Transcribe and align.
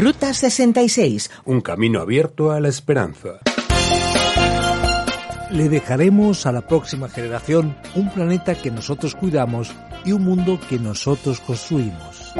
Ruta 0.00 0.32
66. 0.32 1.30
Un 1.44 1.60
camino 1.60 2.00
abierto 2.00 2.52
a 2.52 2.58
la 2.58 2.70
esperanza. 2.70 3.40
Le 5.50 5.68
dejaremos 5.68 6.46
a 6.46 6.52
la 6.52 6.66
próxima 6.66 7.10
generación 7.10 7.76
un 7.94 8.08
planeta 8.08 8.54
que 8.54 8.70
nosotros 8.70 9.14
cuidamos 9.14 9.70
y 10.06 10.12
un 10.12 10.24
mundo 10.24 10.58
que 10.70 10.78
nosotros 10.78 11.40
construimos. 11.40 12.32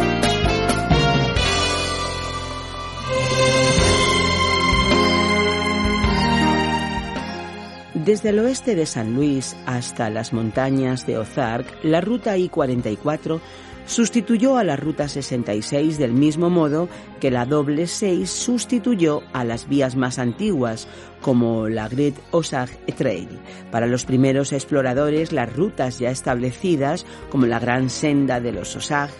Desde 7.94 8.28
el 8.28 8.38
oeste 8.38 8.76
de 8.76 8.86
San 8.86 9.14
Luis 9.14 9.56
hasta 9.66 10.10
las 10.10 10.32
montañas 10.32 11.06
de 11.06 11.18
Ozark, 11.18 11.66
la 11.82 12.00
ruta 12.00 12.36
I-44 12.36 13.40
sustituyó 13.84 14.56
a 14.56 14.62
la 14.62 14.76
Ruta 14.76 15.08
66 15.08 15.98
del 15.98 16.12
mismo 16.12 16.50
modo 16.50 16.88
que 17.18 17.32
la 17.32 17.46
doble 17.46 17.88
6 17.88 18.30
sustituyó 18.30 19.22
a 19.32 19.42
las 19.42 19.68
vías 19.68 19.96
más 19.96 20.20
antiguas, 20.20 20.86
como 21.20 21.68
la 21.68 21.88
Great 21.88 22.14
Osage 22.30 22.76
Trail. 22.96 23.28
Para 23.72 23.88
los 23.88 24.04
primeros 24.04 24.52
exploradores, 24.52 25.32
las 25.32 25.52
rutas 25.52 25.98
ya 25.98 26.10
establecidas, 26.10 27.04
como 27.28 27.46
la 27.46 27.58
Gran 27.58 27.90
Senda 27.90 28.40
de 28.40 28.52
los 28.52 28.76
Osage, 28.76 29.14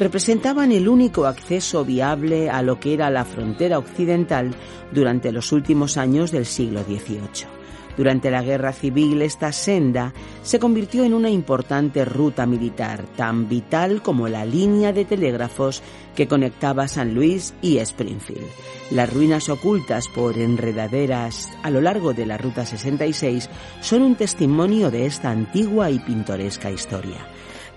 representaban 0.00 0.72
el 0.72 0.88
único 0.88 1.26
acceso 1.26 1.84
viable 1.84 2.50
a 2.50 2.62
lo 2.62 2.80
que 2.80 2.92
era 2.94 3.08
la 3.08 3.24
frontera 3.24 3.78
occidental 3.78 4.52
durante 4.90 5.30
los 5.30 5.52
últimos 5.52 5.96
años 5.96 6.32
del 6.32 6.44
siglo 6.44 6.82
XVIII. 6.82 7.55
Durante 7.96 8.30
la 8.30 8.42
guerra 8.42 8.72
civil 8.72 9.22
esta 9.22 9.52
senda 9.52 10.12
se 10.42 10.58
convirtió 10.58 11.04
en 11.04 11.14
una 11.14 11.30
importante 11.30 12.04
ruta 12.04 12.46
militar, 12.46 13.04
tan 13.16 13.48
vital 13.48 14.02
como 14.02 14.28
la 14.28 14.44
línea 14.44 14.92
de 14.92 15.04
telégrafos 15.04 15.82
que 16.14 16.28
conectaba 16.28 16.88
San 16.88 17.14
Luis 17.14 17.54
y 17.62 17.78
Springfield. 17.78 18.46
Las 18.90 19.12
ruinas 19.12 19.48
ocultas 19.48 20.08
por 20.08 20.38
enredaderas 20.38 21.50
a 21.62 21.70
lo 21.70 21.80
largo 21.80 22.12
de 22.12 22.26
la 22.26 22.38
Ruta 22.38 22.66
66 22.66 23.48
son 23.80 24.02
un 24.02 24.14
testimonio 24.14 24.90
de 24.90 25.06
esta 25.06 25.30
antigua 25.30 25.90
y 25.90 25.98
pintoresca 25.98 26.70
historia. 26.70 27.26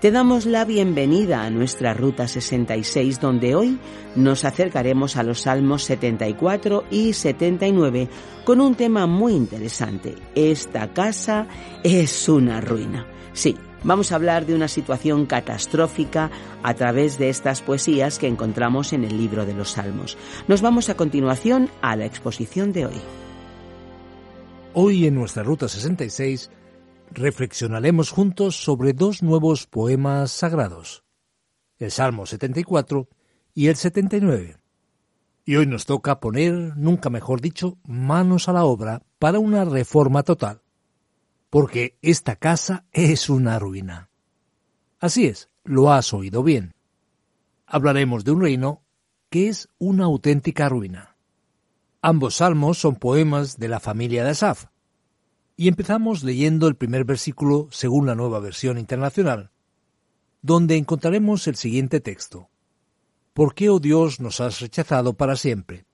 Te 0.00 0.10
damos 0.10 0.46
la 0.46 0.64
bienvenida 0.64 1.42
a 1.42 1.50
nuestra 1.50 1.92
Ruta 1.92 2.26
66 2.26 3.20
donde 3.20 3.54
hoy 3.54 3.78
nos 4.16 4.46
acercaremos 4.46 5.16
a 5.16 5.22
los 5.22 5.42
Salmos 5.42 5.84
74 5.84 6.84
y 6.90 7.12
79 7.12 8.08
con 8.46 8.62
un 8.62 8.76
tema 8.76 9.06
muy 9.06 9.34
interesante. 9.34 10.14
Esta 10.34 10.94
casa 10.94 11.48
es 11.84 12.30
una 12.30 12.62
ruina. 12.62 13.06
Sí, 13.34 13.58
vamos 13.84 14.10
a 14.10 14.14
hablar 14.14 14.46
de 14.46 14.54
una 14.54 14.68
situación 14.68 15.26
catastrófica 15.26 16.30
a 16.62 16.72
través 16.72 17.18
de 17.18 17.28
estas 17.28 17.60
poesías 17.60 18.18
que 18.18 18.26
encontramos 18.26 18.94
en 18.94 19.04
el 19.04 19.18
libro 19.18 19.44
de 19.44 19.52
los 19.52 19.72
Salmos. 19.72 20.16
Nos 20.48 20.62
vamos 20.62 20.88
a 20.88 20.96
continuación 20.96 21.68
a 21.82 21.94
la 21.94 22.06
exposición 22.06 22.72
de 22.72 22.86
hoy. 22.86 23.00
Hoy 24.72 25.06
en 25.06 25.14
nuestra 25.14 25.42
Ruta 25.42 25.68
66 25.68 26.50
reflexionaremos 27.12 28.10
juntos 28.10 28.56
sobre 28.56 28.92
dos 28.92 29.22
nuevos 29.22 29.66
poemas 29.66 30.30
sagrados, 30.30 31.04
el 31.78 31.90
Salmo 31.90 32.26
74 32.26 33.08
y 33.54 33.68
el 33.68 33.76
79. 33.76 34.58
Y 35.44 35.56
hoy 35.56 35.66
nos 35.66 35.86
toca 35.86 36.20
poner, 36.20 36.76
nunca 36.76 37.10
mejor 37.10 37.40
dicho, 37.40 37.78
manos 37.84 38.48
a 38.48 38.52
la 38.52 38.64
obra 38.64 39.02
para 39.18 39.38
una 39.38 39.64
reforma 39.64 40.22
total, 40.22 40.62
porque 41.48 41.98
esta 42.02 42.36
casa 42.36 42.84
es 42.92 43.28
una 43.28 43.58
ruina. 43.58 44.10
Así 45.00 45.26
es, 45.26 45.50
lo 45.64 45.92
has 45.92 46.12
oído 46.12 46.42
bien. 46.42 46.74
Hablaremos 47.66 48.24
de 48.24 48.32
un 48.32 48.42
reino 48.42 48.82
que 49.30 49.48
es 49.48 49.68
una 49.78 50.04
auténtica 50.04 50.68
ruina. 50.68 51.16
Ambos 52.02 52.36
salmos 52.36 52.78
son 52.78 52.96
poemas 52.96 53.58
de 53.58 53.68
la 53.68 53.80
familia 53.80 54.24
de 54.24 54.30
Asaf, 54.30 54.66
y 55.60 55.68
empezamos 55.68 56.24
leyendo 56.24 56.68
el 56.68 56.74
primer 56.74 57.04
versículo 57.04 57.68
según 57.70 58.06
la 58.06 58.14
nueva 58.14 58.40
versión 58.40 58.78
internacional, 58.78 59.50
donde 60.40 60.78
encontraremos 60.78 61.46
el 61.48 61.56
siguiente 61.56 62.00
texto. 62.00 62.48
¿Por 63.34 63.54
qué, 63.54 63.68
oh 63.68 63.78
Dios, 63.78 64.20
nos 64.20 64.40
has 64.40 64.60
rechazado 64.60 65.12
para 65.18 65.36
siempre? 65.36 65.84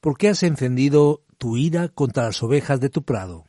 ¿Por 0.00 0.16
qué 0.16 0.28
has 0.28 0.44
encendido 0.44 1.24
tu 1.36 1.56
ira 1.56 1.88
contra 1.88 2.26
las 2.26 2.40
ovejas 2.44 2.78
de 2.78 2.88
tu 2.88 3.02
prado? 3.02 3.46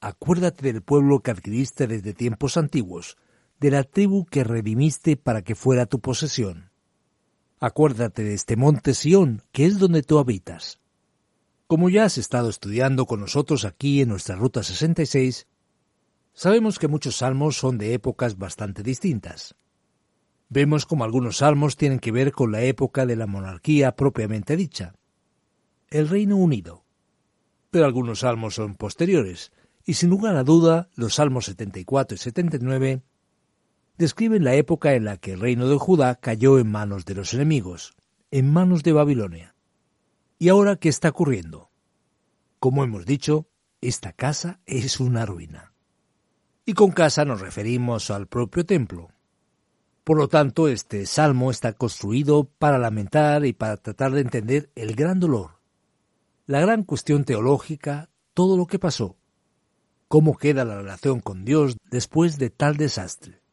Acuérdate 0.00 0.72
del 0.72 0.82
pueblo 0.82 1.20
que 1.20 1.30
adquiriste 1.30 1.86
desde 1.86 2.12
tiempos 2.12 2.56
antiguos, 2.56 3.18
de 3.60 3.70
la 3.70 3.84
tribu 3.84 4.26
que 4.26 4.42
redimiste 4.42 5.16
para 5.16 5.42
que 5.42 5.54
fuera 5.54 5.86
tu 5.86 6.00
posesión. 6.00 6.72
Acuérdate 7.60 8.24
de 8.24 8.34
este 8.34 8.56
monte 8.56 8.94
Sión, 8.94 9.44
que 9.52 9.66
es 9.66 9.78
donde 9.78 10.02
tú 10.02 10.18
habitas. 10.18 10.81
Como 11.72 11.88
ya 11.88 12.04
has 12.04 12.18
estado 12.18 12.50
estudiando 12.50 13.06
con 13.06 13.20
nosotros 13.20 13.64
aquí 13.64 14.02
en 14.02 14.10
nuestra 14.10 14.36
Ruta 14.36 14.62
66, 14.62 15.46
sabemos 16.34 16.78
que 16.78 16.86
muchos 16.86 17.16
salmos 17.16 17.56
son 17.56 17.78
de 17.78 17.94
épocas 17.94 18.36
bastante 18.36 18.82
distintas. 18.82 19.54
Vemos 20.50 20.84
como 20.84 21.04
algunos 21.04 21.38
salmos 21.38 21.78
tienen 21.78 21.98
que 21.98 22.12
ver 22.12 22.32
con 22.32 22.52
la 22.52 22.60
época 22.60 23.06
de 23.06 23.16
la 23.16 23.26
monarquía 23.26 23.96
propiamente 23.96 24.54
dicha, 24.54 24.92
el 25.88 26.10
Reino 26.10 26.36
Unido. 26.36 26.84
Pero 27.70 27.86
algunos 27.86 28.18
salmos 28.18 28.56
son 28.56 28.74
posteriores, 28.74 29.50
y 29.86 29.94
sin 29.94 30.10
lugar 30.10 30.36
a 30.36 30.44
duda 30.44 30.90
los 30.94 31.14
salmos 31.14 31.46
74 31.46 32.16
y 32.16 32.18
79 32.18 33.02
describen 33.96 34.44
la 34.44 34.56
época 34.56 34.92
en 34.92 35.06
la 35.06 35.16
que 35.16 35.32
el 35.32 35.40
reino 35.40 35.66
de 35.70 35.78
Judá 35.78 36.16
cayó 36.16 36.58
en 36.58 36.70
manos 36.70 37.06
de 37.06 37.14
los 37.14 37.32
enemigos, 37.32 37.94
en 38.30 38.52
manos 38.52 38.82
de 38.82 38.92
Babilonia. 38.92 39.51
¿Y 40.42 40.48
ahora 40.48 40.74
qué 40.74 40.88
está 40.88 41.10
ocurriendo? 41.10 41.70
Como 42.58 42.82
hemos 42.82 43.06
dicho, 43.06 43.46
esta 43.80 44.12
casa 44.12 44.60
es 44.66 44.98
una 44.98 45.24
ruina. 45.24 45.72
Y 46.66 46.72
con 46.72 46.90
casa 46.90 47.24
nos 47.24 47.40
referimos 47.40 48.10
al 48.10 48.26
propio 48.26 48.66
templo. 48.66 49.10
Por 50.02 50.18
lo 50.18 50.26
tanto, 50.26 50.66
este 50.66 51.06
salmo 51.06 51.52
está 51.52 51.74
construido 51.74 52.42
para 52.58 52.80
lamentar 52.80 53.46
y 53.46 53.52
para 53.52 53.76
tratar 53.76 54.10
de 54.10 54.22
entender 54.22 54.72
el 54.74 54.96
gran 54.96 55.20
dolor, 55.20 55.60
la 56.46 56.60
gran 56.60 56.82
cuestión 56.82 57.22
teológica, 57.24 58.10
todo 58.34 58.56
lo 58.56 58.66
que 58.66 58.80
pasó, 58.80 59.16
cómo 60.08 60.36
queda 60.36 60.64
la 60.64 60.74
relación 60.74 61.20
con 61.20 61.44
Dios 61.44 61.76
después 61.88 62.36
de 62.38 62.50
tal 62.50 62.76
desastre. 62.76 63.44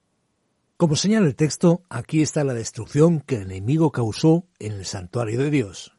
Como 0.76 0.96
señala 0.96 1.28
el 1.28 1.36
texto, 1.36 1.84
aquí 1.88 2.24
está 2.24 2.44
la 2.44 2.56
destrucción 2.56 3.22
que 3.22 3.36
el 3.36 3.44
enemigo 3.44 3.92
causó 3.92 4.48
en 4.58 4.72
el 4.72 4.86
santuario 4.86 5.38
de 5.38 5.52
Dios. 5.52 5.99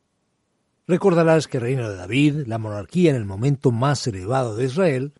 Recordarás 0.90 1.46
que 1.46 1.58
el 1.58 1.62
reino 1.62 1.88
de 1.88 1.94
David, 1.94 2.48
la 2.48 2.58
monarquía 2.58 3.10
en 3.10 3.16
el 3.16 3.24
momento 3.24 3.70
más 3.70 4.04
elevado 4.08 4.56
de 4.56 4.64
Israel, 4.64 5.12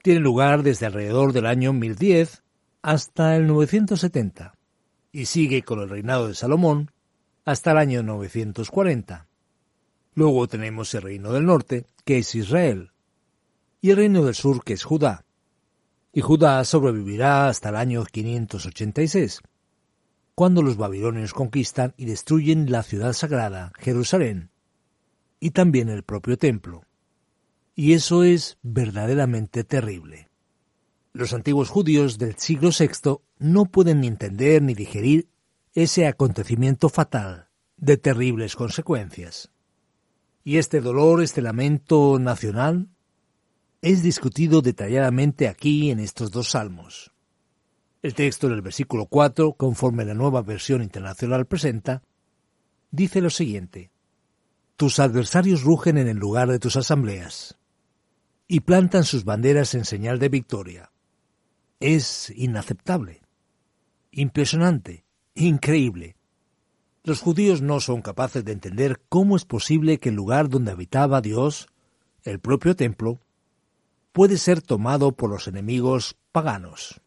tiene 0.00 0.20
lugar 0.20 0.62
desde 0.62 0.86
alrededor 0.86 1.32
del 1.32 1.46
año 1.46 1.72
1010 1.72 2.44
hasta 2.82 3.34
el 3.34 3.48
970 3.48 4.54
y 5.10 5.24
sigue 5.24 5.62
con 5.62 5.80
el 5.80 5.88
reinado 5.88 6.28
de 6.28 6.36
Salomón 6.36 6.92
hasta 7.44 7.72
el 7.72 7.78
año 7.78 8.04
940. 8.04 9.26
Luego 10.14 10.46
tenemos 10.46 10.94
el 10.94 11.02
reino 11.02 11.32
del 11.32 11.46
norte, 11.46 11.86
que 12.04 12.18
es 12.18 12.32
Israel, 12.36 12.92
y 13.80 13.90
el 13.90 13.96
reino 13.96 14.24
del 14.24 14.36
sur, 14.36 14.62
que 14.62 14.74
es 14.74 14.84
Judá. 14.84 15.24
Y 16.12 16.20
Judá 16.20 16.62
sobrevivirá 16.62 17.48
hasta 17.48 17.70
el 17.70 17.76
año 17.76 18.04
586, 18.04 19.40
cuando 20.36 20.62
los 20.62 20.76
babilonios 20.76 21.34
conquistan 21.34 21.92
y 21.96 22.04
destruyen 22.04 22.70
la 22.70 22.84
ciudad 22.84 23.14
sagrada, 23.14 23.72
Jerusalén, 23.80 24.52
y 25.40 25.50
también 25.50 25.88
el 25.88 26.02
propio 26.02 26.38
templo. 26.38 26.84
Y 27.74 27.92
eso 27.92 28.24
es 28.24 28.58
verdaderamente 28.62 29.64
terrible. 29.64 30.28
Los 31.12 31.32
antiguos 31.32 31.68
judíos 31.68 32.18
del 32.18 32.36
siglo 32.36 32.70
VI 32.78 33.18
no 33.38 33.66
pueden 33.66 34.00
ni 34.00 34.06
entender 34.06 34.62
ni 34.62 34.74
digerir 34.74 35.28
ese 35.74 36.06
acontecimiento 36.06 36.88
fatal, 36.88 37.48
de 37.76 37.96
terribles 37.96 38.56
consecuencias. 38.56 39.50
Y 40.42 40.58
este 40.58 40.80
dolor, 40.80 41.22
este 41.22 41.42
lamento 41.42 42.18
nacional, 42.18 42.88
es 43.82 44.02
discutido 44.02 44.62
detalladamente 44.62 45.48
aquí 45.48 45.90
en 45.90 46.00
estos 46.00 46.30
dos 46.30 46.50
salmos. 46.50 47.12
El 48.02 48.14
texto 48.14 48.48
del 48.48 48.62
versículo 48.62 49.06
4, 49.06 49.54
conforme 49.54 50.04
la 50.04 50.14
nueva 50.14 50.42
versión 50.42 50.82
internacional 50.82 51.46
presenta, 51.46 52.02
dice 52.90 53.20
lo 53.20 53.30
siguiente. 53.30 53.90
Tus 54.76 54.98
adversarios 54.98 55.62
rugen 55.62 55.96
en 55.96 56.06
el 56.06 56.18
lugar 56.18 56.48
de 56.48 56.58
tus 56.58 56.76
asambleas 56.76 57.56
y 58.46 58.60
plantan 58.60 59.04
sus 59.04 59.24
banderas 59.24 59.74
en 59.74 59.86
señal 59.86 60.18
de 60.18 60.28
victoria. 60.28 60.92
Es 61.80 62.30
inaceptable, 62.36 63.22
impresionante, 64.10 65.06
increíble. 65.34 66.16
Los 67.04 67.20
judíos 67.22 67.62
no 67.62 67.80
son 67.80 68.02
capaces 68.02 68.44
de 68.44 68.52
entender 68.52 69.00
cómo 69.08 69.36
es 69.36 69.46
posible 69.46 69.98
que 69.98 70.10
el 70.10 70.14
lugar 70.14 70.50
donde 70.50 70.72
habitaba 70.72 71.22
Dios, 71.22 71.68
el 72.22 72.38
propio 72.38 72.76
templo, 72.76 73.20
puede 74.12 74.36
ser 74.36 74.60
tomado 74.60 75.12
por 75.12 75.30
los 75.30 75.48
enemigos 75.48 76.16
paganos. 76.32 77.00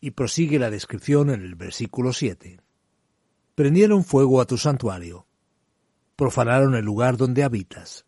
Y 0.00 0.10
prosigue 0.10 0.58
la 0.58 0.68
descripción 0.68 1.30
en 1.30 1.40
el 1.40 1.54
versículo 1.54 2.12
7. 2.12 2.60
Prendieron 3.54 4.04
fuego 4.04 4.42
a 4.42 4.44
tu 4.44 4.58
santuario, 4.58 5.26
profanaron 6.16 6.74
el 6.74 6.84
lugar 6.84 7.16
donde 7.16 7.42
habitas. 7.42 8.06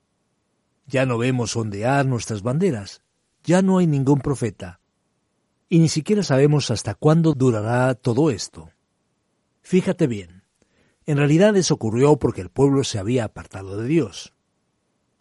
Ya 0.87 1.07
no 1.07 1.19
vemos 1.19 1.57
ondear 1.57 2.07
nuestras 2.07 2.43
banderas, 2.43 3.03
ya 3.45 3.63
no 3.63 3.79
hay 3.79 3.87
ningún 3.87 4.21
profeta, 4.21 4.81
y 5.69 5.79
ni 5.79 5.89
siquiera 5.89 6.23
sabemos 6.23 6.71
hasta 6.71 6.95
cuándo 6.95 7.35
durará 7.35 7.95
todo 7.95 8.31
esto. 8.31 8.71
Fíjate 9.63 10.07
bien, 10.07 10.45
en 11.07 11.19
realidad 11.19 11.57
eso 11.57 11.75
ocurrió 11.75 12.17
porque 12.17 12.41
el 12.41 12.51
pueblo 12.51 12.85
se 12.85 12.99
había 12.99 13.25
apartado 13.25 13.77
de 13.77 13.89
Dios. 13.89 14.33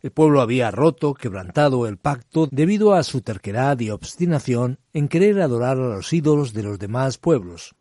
El 0.01 0.11
pueblo 0.11 0.41
había 0.41 0.69
roto, 0.69 1.15
quebrantado 1.15 1.87
el 1.87 1.97
pacto 1.97 2.47
debido 2.51 2.93
a 2.93 3.01
su 3.01 3.21
terquedad 3.21 3.79
y 3.79 3.89
obstinación 3.89 4.79
en 4.93 5.07
querer 5.07 5.41
adorar 5.41 5.79
a 5.79 5.95
los 5.95 6.13
ídolos 6.13 6.53
de 6.53 6.61
los 6.61 6.77
demás 6.77 7.17
pueblos, 7.17 7.75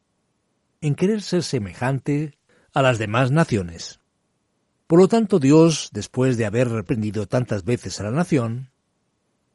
en 0.80 0.94
querer 0.94 1.20
ser 1.20 1.42
semejante 1.42 2.38
a 2.72 2.80
las 2.80 2.98
demás 2.98 3.30
naciones. 3.30 4.00
Por 4.86 4.98
lo 4.98 5.08
tanto, 5.08 5.38
Dios, 5.38 5.88
después 5.92 6.36
de 6.36 6.44
haber 6.44 6.68
reprendido 6.68 7.26
tantas 7.26 7.64
veces 7.64 8.00
a 8.00 8.04
la 8.04 8.10
nación, 8.10 8.70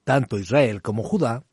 tanto 0.04 0.40
Israel 0.40 0.82
como 0.82 1.04
Judá, 1.04 1.44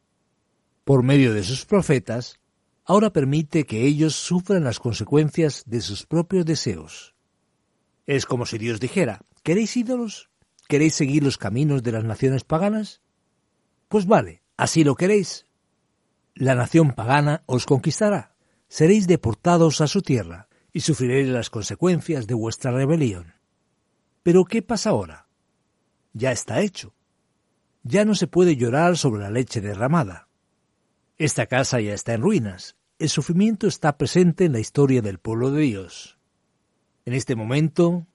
por 0.85 1.03
medio 1.03 1.35
de 1.35 1.43
sus 1.43 1.67
profetas, 1.67 2.41
ahora 2.87 3.13
permite 3.13 3.65
que 3.65 3.83
ellos 3.83 4.15
sufran 4.15 4.65
las 4.65 4.79
consecuencias 4.79 5.65
de 5.67 5.81
sus 5.83 6.07
propios 6.07 6.47
deseos. 6.47 7.15
Es 8.07 8.25
como 8.25 8.47
si 8.47 8.57
Dios 8.57 8.81
dijera, 8.81 9.21
¿queréis 9.43 9.77
ídolos? 9.77 10.31
¿Queréis 10.69 10.95
seguir 10.95 11.23
los 11.23 11.39
caminos 11.39 11.83
de 11.83 11.93
las 11.93 12.05
naciones 12.05 12.45
paganas? 12.45 13.03
Pues 13.89 14.07
vale, 14.07 14.43
así 14.57 14.85
lo 14.85 14.95
queréis. 14.95 15.47
La 16.35 16.55
nación 16.55 16.93
pagana 16.93 17.43
os 17.47 17.67
conquistará, 17.67 18.37
seréis 18.69 19.07
deportados 19.07 19.81
a 19.81 19.87
su 19.87 20.03
tierra 20.03 20.49
y 20.73 20.81
sufriréis 20.81 21.29
las 21.29 21.51
consecuencias 21.51 22.27
de 22.27 22.35
vuestra 22.35 22.71
rebelión. 22.71 23.36
Pero 24.27 24.45
¿qué 24.45 24.61
pasa 24.61 24.91
ahora? 24.91 25.29
Ya 26.13 26.33
está 26.33 26.61
hecho. 26.61 26.97
Ya 27.85 28.05
no 28.05 28.17
se 28.17 28.27
puede 28.27 28.57
llorar 28.57 28.97
sobre 28.97 29.23
la 29.23 29.31
leche 29.31 29.61
derramada. 29.61 30.29
Esta 31.17 31.47
casa 31.47 31.81
ya 31.81 31.95
está 31.95 32.15
en 32.15 32.23
ruinas. 32.23 32.75
El 32.99 33.09
sufrimiento 33.09 33.69
está 33.69 33.97
presente 33.97 34.45
en 34.45 34.53
la 34.53 34.59
historia 34.59 35.01
del 35.01 35.21
pueblo 35.21 35.53
de 35.53 35.61
Dios. 35.63 36.19
En 37.05 37.13
este 37.13 37.37
momento, 37.37 38.09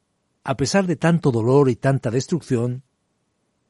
a 0.43 0.57
pesar 0.57 0.85
de 0.85 0.97
tanto 0.97 1.31
dolor 1.31 1.69
y 1.69 1.77
tanta 1.77 2.11
destrucción, 2.11 2.83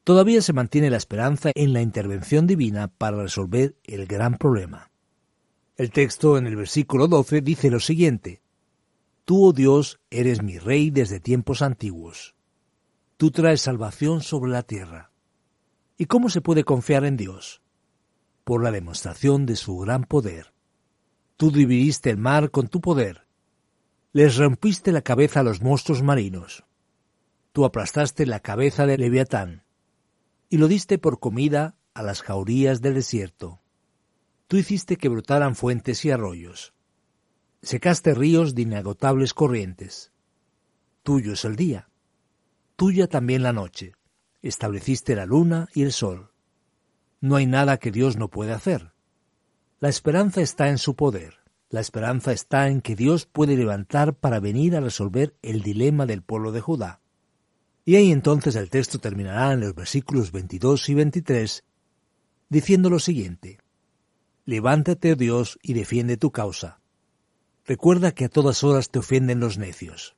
todavía 0.02 0.42
se 0.42 0.52
mantiene 0.52 0.90
la 0.90 0.96
esperanza 0.96 1.52
en 1.54 1.72
la 1.72 1.80
intervención 1.80 2.48
divina 2.48 2.88
para 2.88 3.22
resolver 3.22 3.76
el 3.84 4.06
gran 4.06 4.36
problema. 4.36 4.90
El 5.76 5.92
texto 5.92 6.36
en 6.36 6.48
el 6.48 6.56
versículo 6.56 7.06
12 7.06 7.40
dice 7.40 7.70
lo 7.70 7.78
siguiente, 7.78 8.42
Tú, 9.24 9.46
oh 9.46 9.52
Dios, 9.52 10.00
eres 10.10 10.42
mi 10.42 10.58
rey 10.58 10.90
desde 10.90 11.20
tiempos 11.20 11.62
antiguos. 11.62 12.34
Tú 13.16 13.30
traes 13.30 13.60
salvación 13.60 14.20
sobre 14.20 14.50
la 14.50 14.62
tierra. 14.62 15.12
¿Y 15.96 16.06
cómo 16.06 16.28
se 16.28 16.40
puede 16.40 16.64
confiar 16.64 17.04
en 17.04 17.16
Dios? 17.16 17.62
por 18.44 18.62
la 18.62 18.70
demostración 18.70 19.46
de 19.46 19.56
su 19.56 19.78
gran 19.78 20.04
poder. 20.04 20.52
Tú 21.36 21.50
dividiste 21.50 22.10
el 22.10 22.18
mar 22.18 22.50
con 22.50 22.68
tu 22.68 22.80
poder. 22.80 23.26
Les 24.12 24.36
rompiste 24.36 24.92
la 24.92 25.02
cabeza 25.02 25.40
a 25.40 25.42
los 25.42 25.62
monstruos 25.62 26.02
marinos. 26.02 26.64
Tú 27.52 27.64
aplastaste 27.64 28.26
la 28.26 28.40
cabeza 28.40 28.86
de 28.86 28.98
Leviatán 28.98 29.64
y 30.48 30.58
lo 30.58 30.68
diste 30.68 30.98
por 30.98 31.18
comida 31.18 31.76
a 31.94 32.02
las 32.02 32.22
jaurías 32.22 32.82
del 32.82 32.94
desierto. 32.94 33.62
Tú 34.48 34.56
hiciste 34.56 34.96
que 34.96 35.08
brotaran 35.08 35.54
fuentes 35.54 36.04
y 36.04 36.10
arroyos. 36.10 36.74
Secaste 37.64 38.12
ríos 38.12 38.56
de 38.56 38.62
inagotables 38.62 39.34
corrientes. 39.34 40.10
Tuyo 41.04 41.34
es 41.34 41.44
el 41.44 41.54
día. 41.54 41.88
Tuya 42.74 43.06
también 43.06 43.44
la 43.44 43.52
noche. 43.52 43.92
Estableciste 44.42 45.14
la 45.14 45.26
luna 45.26 45.68
y 45.72 45.82
el 45.82 45.92
sol. 45.92 46.32
No 47.20 47.36
hay 47.36 47.46
nada 47.46 47.76
que 47.76 47.92
Dios 47.92 48.16
no 48.16 48.28
pueda 48.28 48.56
hacer. 48.56 48.92
La 49.78 49.88
esperanza 49.88 50.40
está 50.40 50.70
en 50.70 50.78
su 50.78 50.96
poder. 50.96 51.34
La 51.70 51.78
esperanza 51.78 52.32
está 52.32 52.66
en 52.66 52.80
que 52.80 52.96
Dios 52.96 53.26
puede 53.26 53.56
levantar 53.56 54.14
para 54.14 54.40
venir 54.40 54.74
a 54.74 54.80
resolver 54.80 55.36
el 55.40 55.62
dilema 55.62 56.04
del 56.04 56.22
pueblo 56.22 56.50
de 56.50 56.60
Judá. 56.60 57.00
Y 57.84 57.94
ahí 57.94 58.10
entonces 58.10 58.56
el 58.56 58.70
texto 58.70 58.98
terminará 58.98 59.52
en 59.52 59.60
los 59.60 59.72
versículos 59.76 60.32
22 60.32 60.88
y 60.88 60.94
23 60.94 61.64
diciendo 62.48 62.90
lo 62.90 62.98
siguiente. 62.98 63.60
Levántate, 64.46 65.12
oh 65.12 65.16
Dios, 65.16 65.60
y 65.62 65.74
defiende 65.74 66.16
tu 66.16 66.32
causa. 66.32 66.81
Recuerda 67.72 68.12
que 68.12 68.26
a 68.26 68.28
todas 68.28 68.64
horas 68.64 68.90
te 68.90 68.98
ofenden 68.98 69.40
los 69.40 69.56
necios. 69.56 70.14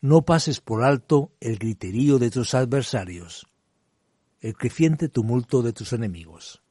No 0.00 0.24
pases 0.24 0.60
por 0.60 0.84
alto 0.84 1.32
el 1.40 1.58
griterío 1.58 2.20
de 2.20 2.30
tus 2.30 2.54
adversarios 2.54 3.48
el 4.40 4.54
creciente 4.54 5.08
tumulto 5.08 5.62
de 5.62 5.72
tus 5.72 5.92
enemigos. 5.92 6.62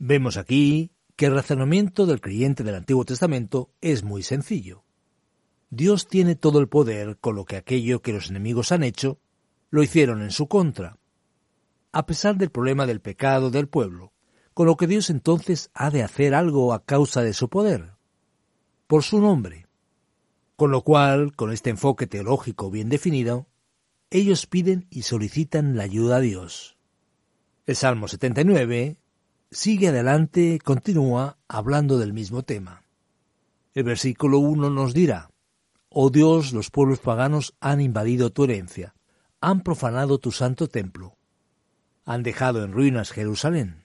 Vemos 0.00 0.36
aquí 0.36 0.90
que 1.14 1.26
el 1.26 1.34
razonamiento 1.34 2.06
del 2.06 2.20
creyente 2.20 2.64
del 2.64 2.74
Antiguo 2.74 3.04
Testamento 3.04 3.70
es 3.80 4.02
muy 4.02 4.24
sencillo. 4.24 4.82
Dios 5.70 6.08
tiene 6.08 6.34
todo 6.34 6.58
el 6.58 6.66
poder, 6.66 7.16
con 7.18 7.36
lo 7.36 7.44
que 7.44 7.56
aquello 7.56 8.02
que 8.02 8.12
los 8.12 8.30
enemigos 8.30 8.72
han 8.72 8.82
hecho, 8.82 9.20
lo 9.70 9.84
hicieron 9.84 10.22
en 10.22 10.32
su 10.32 10.48
contra, 10.48 10.98
a 11.92 12.04
pesar 12.04 12.36
del 12.36 12.50
problema 12.50 12.84
del 12.84 13.00
pecado 13.00 13.52
del 13.52 13.68
pueblo, 13.68 14.12
con 14.54 14.66
lo 14.66 14.76
que 14.76 14.88
Dios 14.88 15.08
entonces 15.08 15.70
ha 15.72 15.90
de 15.90 16.02
hacer 16.02 16.34
algo 16.34 16.74
a 16.74 16.84
causa 16.84 17.22
de 17.22 17.32
su 17.32 17.48
poder, 17.48 17.93
por 18.86 19.02
su 19.02 19.20
nombre. 19.20 19.66
Con 20.56 20.70
lo 20.70 20.82
cual, 20.82 21.34
con 21.34 21.52
este 21.52 21.70
enfoque 21.70 22.06
teológico 22.06 22.70
bien 22.70 22.88
definido, 22.88 23.48
ellos 24.10 24.46
piden 24.46 24.86
y 24.90 25.02
solicitan 25.02 25.76
la 25.76 25.84
ayuda 25.84 26.16
a 26.16 26.20
Dios. 26.20 26.76
El 27.66 27.76
Salmo 27.76 28.08
79 28.08 28.96
sigue 29.50 29.88
adelante, 29.88 30.58
continúa 30.62 31.38
hablando 31.48 31.98
del 31.98 32.12
mismo 32.12 32.42
tema. 32.42 32.84
El 33.72 33.84
versículo 33.84 34.38
1 34.38 34.70
nos 34.70 34.94
dirá, 34.94 35.30
Oh 35.88 36.10
Dios, 36.10 36.52
los 36.52 36.70
pueblos 36.70 37.00
paganos 37.00 37.54
han 37.60 37.80
invadido 37.80 38.30
tu 38.30 38.44
herencia, 38.44 38.94
han 39.40 39.62
profanado 39.62 40.18
tu 40.18 40.32
santo 40.32 40.68
templo, 40.68 41.16
han 42.04 42.22
dejado 42.22 42.64
en 42.64 42.72
ruinas 42.72 43.10
Jerusalén. 43.10 43.83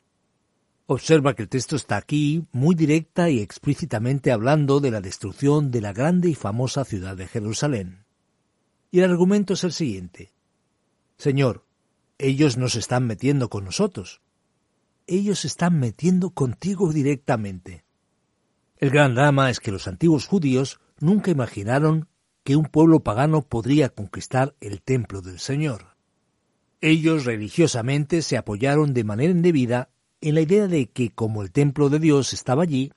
Observa 0.91 1.35
que 1.35 1.43
el 1.43 1.49
texto 1.49 1.75
está 1.75 1.97
aquí 1.97 2.47
muy 2.51 2.73
directa 2.73 3.29
y 3.29 3.41
explícitamente 3.41 4.31
hablando 4.31 4.79
de 4.79 4.89
la 4.89 5.01
destrucción 5.01 5.69
de 5.69 5.81
la 5.81 5.93
grande 5.93 6.29
y 6.29 6.33
famosa 6.33 6.83
ciudad 6.83 7.15
de 7.15 7.27
Jerusalén. 7.27 8.05
Y 8.89 9.01
el 9.01 9.11
argumento 9.11 9.53
es 9.53 9.63
el 9.63 9.71
siguiente. 9.71 10.33
Señor, 11.15 11.63
ellos 12.17 12.57
no 12.57 12.69
se 12.69 12.79
están 12.79 13.05
metiendo 13.05 13.51
con 13.51 13.65
nosotros. 13.65 14.21
Ellos 15.05 15.41
se 15.41 15.47
están 15.47 15.77
metiendo 15.77 16.31
contigo 16.31 16.91
directamente. 16.91 17.85
El 18.77 18.89
gran 18.89 19.13
drama 19.13 19.51
es 19.51 19.59
que 19.59 19.71
los 19.71 19.87
antiguos 19.87 20.25
judíos 20.25 20.79
nunca 20.99 21.29
imaginaron 21.29 22.07
que 22.43 22.55
un 22.55 22.65
pueblo 22.65 23.01
pagano 23.01 23.43
podría 23.43 23.89
conquistar 23.89 24.55
el 24.59 24.81
templo 24.81 25.21
del 25.21 25.37
Señor. 25.37 25.95
Ellos 26.81 27.25
religiosamente 27.25 28.23
se 28.23 28.37
apoyaron 28.37 28.95
de 28.95 29.03
manera 29.03 29.29
indebida 29.29 29.91
en 30.21 30.35
la 30.35 30.41
idea 30.41 30.67
de 30.67 30.89
que 30.89 31.11
como 31.11 31.41
el 31.41 31.51
templo 31.51 31.89
de 31.89 31.99
Dios 31.99 32.33
estaba 32.33 32.63
allí, 32.63 32.91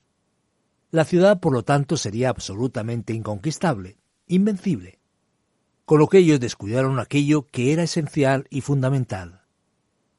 la 0.91 1.05
ciudad 1.05 1.39
por 1.39 1.53
lo 1.53 1.63
tanto 1.63 1.97
sería 1.97 2.29
absolutamente 2.29 3.13
inconquistable, 3.13 3.97
invencible 4.27 4.99
con 5.85 5.99
lo 5.99 6.07
que 6.07 6.19
ellos 6.19 6.39
descuidaron 6.39 6.99
aquello 6.99 7.47
que 7.49 7.73
era 7.73 7.83
esencial 7.83 8.47
y 8.49 8.61
fundamental. 8.61 9.41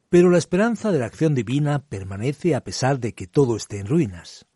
Pero 0.09 0.31
la 0.31 0.39
esperanza 0.39 0.93
de 0.93 0.99
la 0.99 1.07
acción 1.07 1.35
divina 1.35 1.81
permanece 1.81 2.55
a 2.55 2.63
pesar 2.63 3.01
de 3.01 3.15
que 3.15 3.27
todo 3.27 3.57
esté 3.57 3.79
en 3.79 3.87
ruinas. 3.87 4.47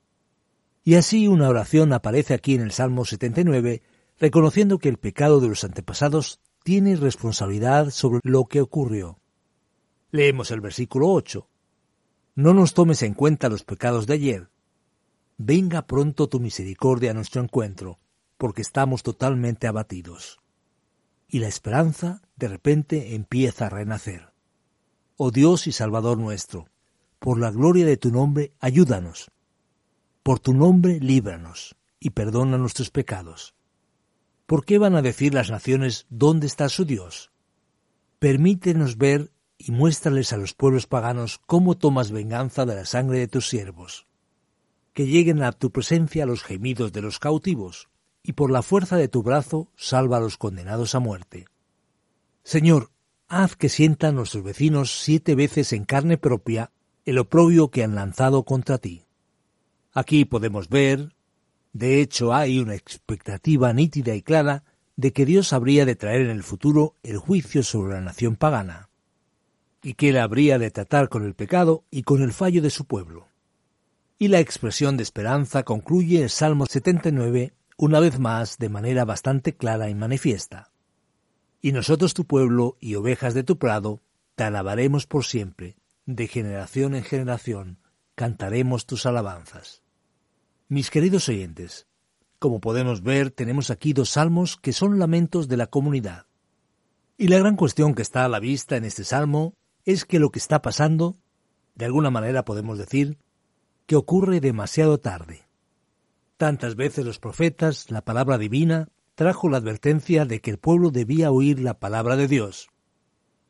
Y 0.85 0.95
así 0.95 1.27
una 1.27 1.49
oración 1.49 1.93
aparece 1.93 2.35
aquí 2.35 2.55
en 2.55 2.61
el 2.61 2.73
Salmo 2.73 3.05
79, 3.05 3.83
reconociendo 4.19 4.79
que 4.79 4.89
el 4.89 4.99
pecado 4.99 5.41
de 5.41 5.49
los 5.49 5.65
antepasados 5.65 6.41
tiene 6.63 6.97
responsabilidad 6.97 7.91
sobre 7.91 8.21
lo 8.23 8.45
que 8.45 8.61
ocurrió. 8.61 9.19
Leemos 10.11 10.51
el 10.51 10.61
versículo 10.61 11.09
8. 11.09 11.49
No 12.39 12.55
nos 12.55 12.73
tomes 12.73 13.03
en 13.03 13.15
cuenta 13.15 13.49
los 13.49 13.65
pecados 13.65 14.07
de 14.07 14.15
ayer, 14.15 14.49
venga 15.39 15.89
pronto 15.89 16.29
tu 16.29 16.39
misericordia 16.39 17.11
a 17.11 17.15
nuestro 17.15 17.43
encuentro, 17.43 17.99
porque 18.37 18.63
estamos 18.63 19.03
totalmente 19.03 19.67
abatidos. 19.67 20.39
Y 21.27 21.41
la 21.41 21.49
esperanza 21.49 22.23
de 22.37 22.47
repente 22.47 23.17
empieza 23.17 23.67
a 23.67 23.71
renacer. 23.71 24.33
Oh 25.17 25.33
Dios 25.33 25.67
y 25.67 25.73
Salvador 25.73 26.17
nuestro, 26.17 26.69
por 27.19 27.41
la 27.41 27.51
gloria 27.51 27.85
de 27.85 27.97
tu 27.97 28.13
nombre, 28.13 28.53
ayúdanos. 28.61 29.33
Por 30.23 30.39
tu 30.39 30.55
nombre, 30.55 31.01
líbranos 31.01 31.75
y 31.99 32.11
perdona 32.11 32.57
nuestros 32.57 32.93
pecados. 32.93 33.57
¿Por 34.47 34.65
qué 34.65 34.79
van 34.79 34.95
a 34.95 35.03
decir 35.03 35.35
las 35.35 35.51
naciones 35.51 36.07
dónde 36.09 36.47
está 36.47 36.69
su 36.69 36.85
Dios? 36.85 37.33
Permítenos 38.21 38.97
ver 38.97 39.33
y 39.59 39.73
muéstrales 39.73 40.33
a 40.33 40.37
los 40.37 40.55
pueblos 40.55 40.87
paganos 40.87 41.41
cómo 41.47 41.77
tomas 41.77 42.13
venganza 42.13 42.65
de 42.65 42.77
la 42.77 42.87
sangre 42.87 43.19
de 43.19 43.29
tus 43.29 43.49
siervos. 43.49 44.07
Que 44.95 45.07
lleguen 45.07 45.43
a 45.43 45.53
tu 45.53 45.71
presencia 45.73 46.27
los 46.27 46.43
gemidos 46.43 46.93
de 46.93 47.03
los 47.03 47.19
cautivos, 47.19 47.89
y 48.23 48.33
por 48.33 48.51
la 48.51 48.63
fuerza 48.63 48.97
de 48.97 49.09
tu 49.09 49.23
brazo 49.23 49.71
salva 49.77 50.19
a 50.19 50.21
los 50.21 50.39
condenados 50.39 50.95
a 50.95 51.01
muerte. 51.01 51.47
Señor, 52.45 52.91
haz 53.27 53.57
que 53.57 53.69
sientan 53.69 54.15
nuestros 54.15 54.45
vecinos 54.45 55.01
siete 55.03 55.35
veces 55.35 55.73
en 55.73 55.85
carne 55.85 56.19
propia 56.19 56.71
el 57.05 57.19
oprobio 57.19 57.71
que 57.71 57.83
han 57.83 57.95
lanzado 57.95 58.45
contra 58.45 58.79
ti. 58.79 59.05
Aquí 59.93 60.25
podemos 60.25 60.69
ver, 60.69 61.15
de 61.73 62.01
hecho 62.01 62.35
hay 62.35 62.59
una 62.59 62.75
expectativa 62.75 63.73
nítida 63.73 64.15
y 64.15 64.23
clara 64.23 64.65
de 64.97 65.13
que 65.13 65.25
Dios 65.25 65.53
habría 65.53 65.85
de 65.85 65.97
traer 65.97 66.23
en 66.23 66.31
el 66.31 66.43
futuro 66.43 66.97
el 67.03 67.19
juicio 67.19 67.63
sobre 67.63 67.95
la 67.95 68.01
nación 68.01 68.37
pagana, 68.37 68.88
y 69.83 69.95
que 69.95 70.11
él 70.11 70.19
habría 70.19 70.59
de 70.59 70.71
tratar 70.71 71.09
con 71.09 71.25
el 71.25 71.35
pecado 71.35 71.85
y 71.91 72.03
con 72.03 72.23
el 72.23 72.33
fallo 72.33 72.63
de 72.63 72.71
su 72.71 72.85
pueblo. 72.85 73.29
Y 74.19 74.29
la 74.29 74.41
expresión 74.41 74.97
de 74.97 75.05
esperanza 75.05 75.63
concluye 75.63 76.23
el 76.23 76.31
Salmo 76.31 76.67
79 76.67 77.55
una 77.77 78.01
vez 78.01 78.19
más 78.19 78.59
de 78.59 78.69
manera 78.69 79.05
bastante 79.05 79.57
clara 79.57 79.89
y 79.89 79.95
manifiesta. 79.95 80.73
Y 81.63 81.73
nosotros 81.73 82.15
tu 82.15 82.25
pueblo 82.25 82.77
y 82.81 82.97
ovejas 82.97 83.35
de 83.35 83.45
tu 83.45 83.59
prado, 83.59 84.03
te 84.35 84.45
alabaremos 84.45 85.07
por 85.07 85.25
siempre, 85.25 85.77
de 86.05 86.27
generación 86.27 86.95
en 86.97 87.05
generación, 87.05 87.79
cantaremos 88.17 88.87
tus 88.87 89.07
alabanzas. 89.07 89.83
Mis 90.69 90.91
queridos 90.91 91.29
oyentes, 91.29 91.87
como 92.41 92.61
podemos 92.61 93.03
ver, 93.03 93.31
tenemos 93.31 93.71
aquí 93.71 93.93
dos 93.93 94.11
salmos 94.11 94.57
que 94.57 94.73
son 94.73 94.99
lamentos 94.99 95.49
de 95.49 95.57
la 95.57 95.69
comunidad. 95.69 96.27
Y 97.17 97.29
la 97.29 97.39
gran 97.39 97.57
cuestión 97.57 97.95
que 97.95 98.03
está 98.03 98.25
a 98.25 98.29
la 98.29 98.41
vista 98.41 98.77
en 98.77 98.85
este 98.85 99.05
salmo 99.05 99.55
es 99.89 100.05
que 100.05 100.19
lo 100.19 100.29
que 100.29 100.39
está 100.39 100.61
pasando, 100.61 101.17
de 101.75 101.87
alguna 101.87 102.11
manera 102.11 102.45
podemos 102.45 102.77
decir, 102.77 103.17
que 103.87 103.97
ocurre 103.97 104.39
demasiado 104.39 105.01
tarde. 105.01 105.49
Tantas 106.37 106.77
veces 106.77 107.07
los 107.07 107.19
profetas, 107.19 107.91
la 107.91 108.03
palabra 108.03 108.37
divina, 108.37 108.91
trajo 109.15 109.49
la 109.49 109.57
advertencia 109.57 110.27
de 110.27 110.43
que 110.43 110.51
el 110.51 110.59
pueblo 110.59 110.91
debía 110.91 111.31
oír 111.31 111.59
la 111.61 111.81
palabra 111.81 112.17
de 112.17 112.29
Dios 112.29 112.69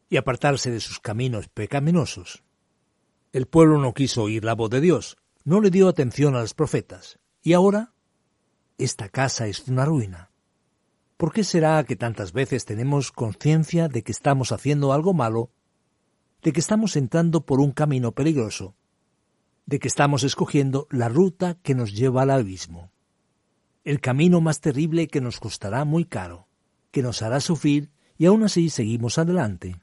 y 0.09 0.16
apartarse 0.16 0.71
de 0.71 0.78
sus 0.78 1.00
caminos 1.00 1.49
pecaminosos. 1.49 2.45
El 3.33 3.47
pueblo 3.47 3.78
no 3.78 3.92
quiso 3.92 4.23
oír 4.23 4.45
la 4.45 4.54
voz 4.54 4.71
de 4.71 4.80
Dios, 4.80 5.16
no 5.42 5.61
le 5.61 5.71
dio 5.71 5.88
atención 5.88 6.37
a 6.37 6.40
los 6.42 6.54
profetas, 6.54 7.18
y 7.42 7.54
ahora 7.54 7.95
esta 8.78 9.09
casa 9.09 9.49
es 9.49 9.66
una 9.66 9.85
ruina. 9.85 10.30
¿Por 11.16 11.33
qué 11.33 11.42
será 11.42 11.83
que 11.83 11.97
tantas 11.97 12.33
veces 12.33 12.64
tenemos 12.64 13.11
conciencia 13.11 13.88
de 13.88 14.04
que 14.04 14.12
estamos 14.12 14.52
haciendo 14.52 14.92
algo 14.92 15.14
malo, 15.14 15.50
de 16.42 16.52
que 16.52 16.61
estamos 16.61 16.97
entrando 16.97 17.45
por 17.45 17.61
un 17.61 17.73
camino 17.73 18.12
peligroso, 18.12 18.75
de 19.66 19.78
que 19.78 19.88
estamos 19.88 20.23
escogiendo 20.23 20.87
la 20.90 21.09
ruta 21.09 21.59
que 21.62 21.75
nos 21.75 21.92
lleva 21.92 22.23
al 22.23 22.30
abismo. 22.30 22.90
El 23.85 24.00
camino 24.00 24.40
más 24.40 24.61
terrible 24.61 25.09
que 25.09 25.21
nos 25.21 25.40
costará 25.40 25.85
muy 25.85 26.04
caro, 26.04 26.49
que 26.90 27.02
nos 27.02 27.23
hará 27.23 27.40
sufrir 27.40 27.90
y 28.16 28.26
aún 28.26 28.42
así 28.45 28.71
seguimos 28.71 29.18
adelante. 29.18 29.76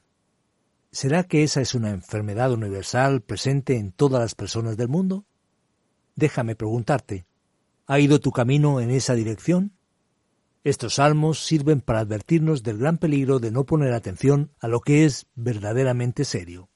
¿Será 0.92 1.24
que 1.24 1.44
esa 1.44 1.62
es 1.62 1.76
una 1.76 1.92
enfermedad 1.92 2.52
universal 2.52 3.22
presente 3.22 3.78
en 3.78 3.92
todas 3.92 4.22
las 4.22 4.34
personas 4.34 4.78
del 4.78 4.88
mundo? 4.88 5.26
Déjame 6.16 6.56
preguntarte, 6.56 7.26
¿ha 7.86 8.00
ido 8.00 8.20
tu 8.20 8.32
camino 8.32 8.80
en 8.80 8.92
esa 8.92 9.14
dirección? 9.14 9.75
Estos 10.66 10.96
salmos 10.96 11.46
sirven 11.46 11.80
para 11.80 12.00
advertirnos 12.00 12.62
del 12.62 12.80
gran 12.80 12.98
peligro 12.98 13.40
de 13.40 13.52
no 13.52 13.66
poner 13.66 13.94
atención 13.94 14.52
a 14.60 14.68
lo 14.68 14.82
que 14.82 15.06
es 15.06 15.28
verdaderamente 15.36 16.26
serio 16.26 16.70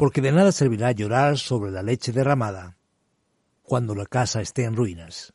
porque 0.00 0.22
de 0.22 0.32
nada 0.32 0.50
servirá 0.50 0.92
llorar 0.92 1.36
sobre 1.36 1.70
la 1.70 1.82
leche 1.82 2.10
derramada 2.10 2.78
cuando 3.62 3.94
la 3.94 4.06
casa 4.06 4.40
esté 4.40 4.64
en 4.64 4.74
ruinas. 4.74 5.34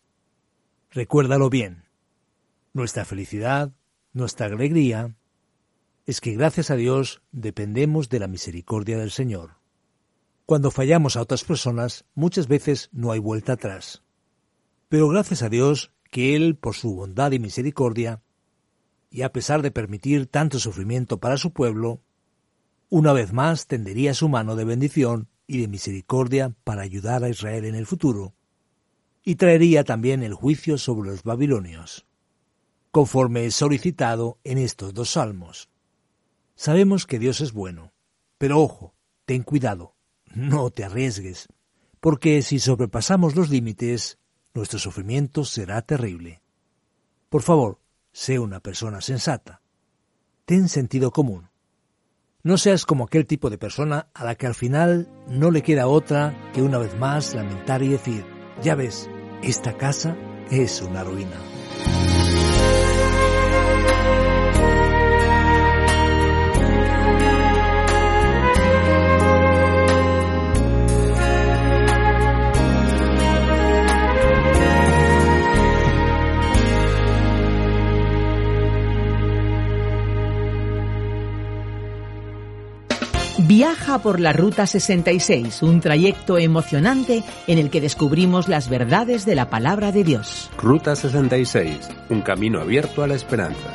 Recuérdalo 0.90 1.52
bien. 1.52 1.84
Nuestra 2.74 3.06
felicidad, 3.06 3.76
nuestra 4.12 4.48
alegría, 4.48 5.16
es 6.08 6.20
que 6.20 6.34
gracias 6.34 6.72
a 6.72 6.76
Dios 6.76 7.22
dependemos 7.32 8.10
de 8.10 8.18
la 8.18 8.28
misericordia 8.28 8.98
del 8.98 9.12
Señor. 9.12 9.60
Cuando 10.48 10.72
fallamos 10.72 11.16
a 11.16 11.22
otras 11.22 11.44
personas, 11.44 12.06
muchas 12.16 12.48
veces 12.48 12.90
no 12.92 13.12
hay 13.12 13.20
vuelta 13.20 13.54
atrás. 13.54 14.02
Pero 14.90 15.10
gracias 15.10 15.44
a 15.44 15.50
Dios 15.50 15.92
que 16.16 16.34
Él, 16.34 16.56
por 16.56 16.76
su 16.76 16.96
bondad 16.96 17.34
y 17.34 17.40
misericordia, 17.40 18.22
y 19.10 19.24
a 19.24 19.34
pesar 19.34 19.62
de 19.62 19.70
permitir 19.70 20.28
tanto 20.28 20.60
sufrimiento 20.60 21.20
para 21.20 21.36
su 21.36 21.52
pueblo, 21.52 22.00
una 22.88 23.12
vez 23.12 23.34
más 23.34 23.68
tendería 23.68 24.14
su 24.14 24.30
mano 24.30 24.56
de 24.56 24.64
bendición 24.64 25.28
y 25.46 25.60
de 25.60 25.68
misericordia 25.68 26.56
para 26.64 26.84
ayudar 26.84 27.26
a 27.26 27.30
Israel 27.30 27.66
en 27.66 27.76
el 27.76 27.86
futuro, 27.86 28.34
y 29.26 29.36
traería 29.36 29.84
también 29.84 30.24
el 30.24 30.34
juicio 30.34 30.78
sobre 30.78 31.10
los 31.10 31.24
babilonios, 31.24 32.06
conforme 32.92 33.46
es 33.46 33.56
solicitado 33.56 34.40
en 34.46 34.58
estos 34.58 34.94
dos 34.94 35.10
salmos. 35.10 35.68
Sabemos 36.56 37.06
que 37.06 37.20
Dios 37.20 37.42
es 37.42 37.52
bueno, 37.52 37.92
pero 38.38 38.62
ojo, 38.62 38.96
ten 39.26 39.44
cuidado, 39.44 39.98
no 40.34 40.70
te 40.70 40.86
arriesgues, 40.86 41.50
porque 42.00 42.42
si 42.42 42.60
sobrepasamos 42.60 43.36
los 43.36 43.50
límites, 43.50 44.18
nuestro 44.56 44.80
sufrimiento 44.80 45.46
será 45.46 45.82
terrible. 45.84 46.42
Por 47.30 47.44
favor, 47.44 47.80
sé 48.12 48.40
una 48.40 48.62
persona 48.62 49.02
sensata. 49.02 49.62
Ten 50.46 50.70
sentido 50.70 51.12
común. 51.12 51.50
No 52.42 52.58
seas 52.58 52.86
como 52.86 53.04
aquel 53.04 53.26
tipo 53.26 53.50
de 53.50 53.58
persona 53.58 54.08
a 54.14 54.24
la 54.24 54.36
que 54.36 54.48
al 54.48 54.56
final 54.56 55.10
no 55.28 55.52
le 55.52 55.62
queda 55.62 55.88
otra 55.88 56.52
que 56.54 56.62
una 56.62 56.78
vez 56.78 56.98
más 56.98 57.36
lamentar 57.36 57.84
y 57.84 57.90
decir, 57.90 58.26
ya 58.62 58.76
ves, 58.76 59.10
esta 59.44 59.78
casa 59.78 60.16
es 60.50 60.82
una 60.82 61.04
ruina. 61.04 61.55
Viaja 83.48 84.00
por 84.00 84.20
la 84.20 84.34
Ruta 84.34 84.66
66, 84.66 85.62
un 85.62 85.80
trayecto 85.80 86.40
emocionante 86.40 87.24
en 87.46 87.60
el 87.60 87.70
que 87.70 87.80
descubrimos 87.80 88.48
las 88.48 88.70
verdades 88.70 89.24
de 89.24 89.36
la 89.36 89.52
palabra 89.52 89.92
de 89.92 90.04
Dios. 90.04 90.50
Ruta 90.58 90.96
66, 90.96 91.90
un 92.10 92.22
camino 92.22 92.60
abierto 92.60 93.04
a 93.04 93.08
la 93.08 93.14
esperanza. 93.14 93.72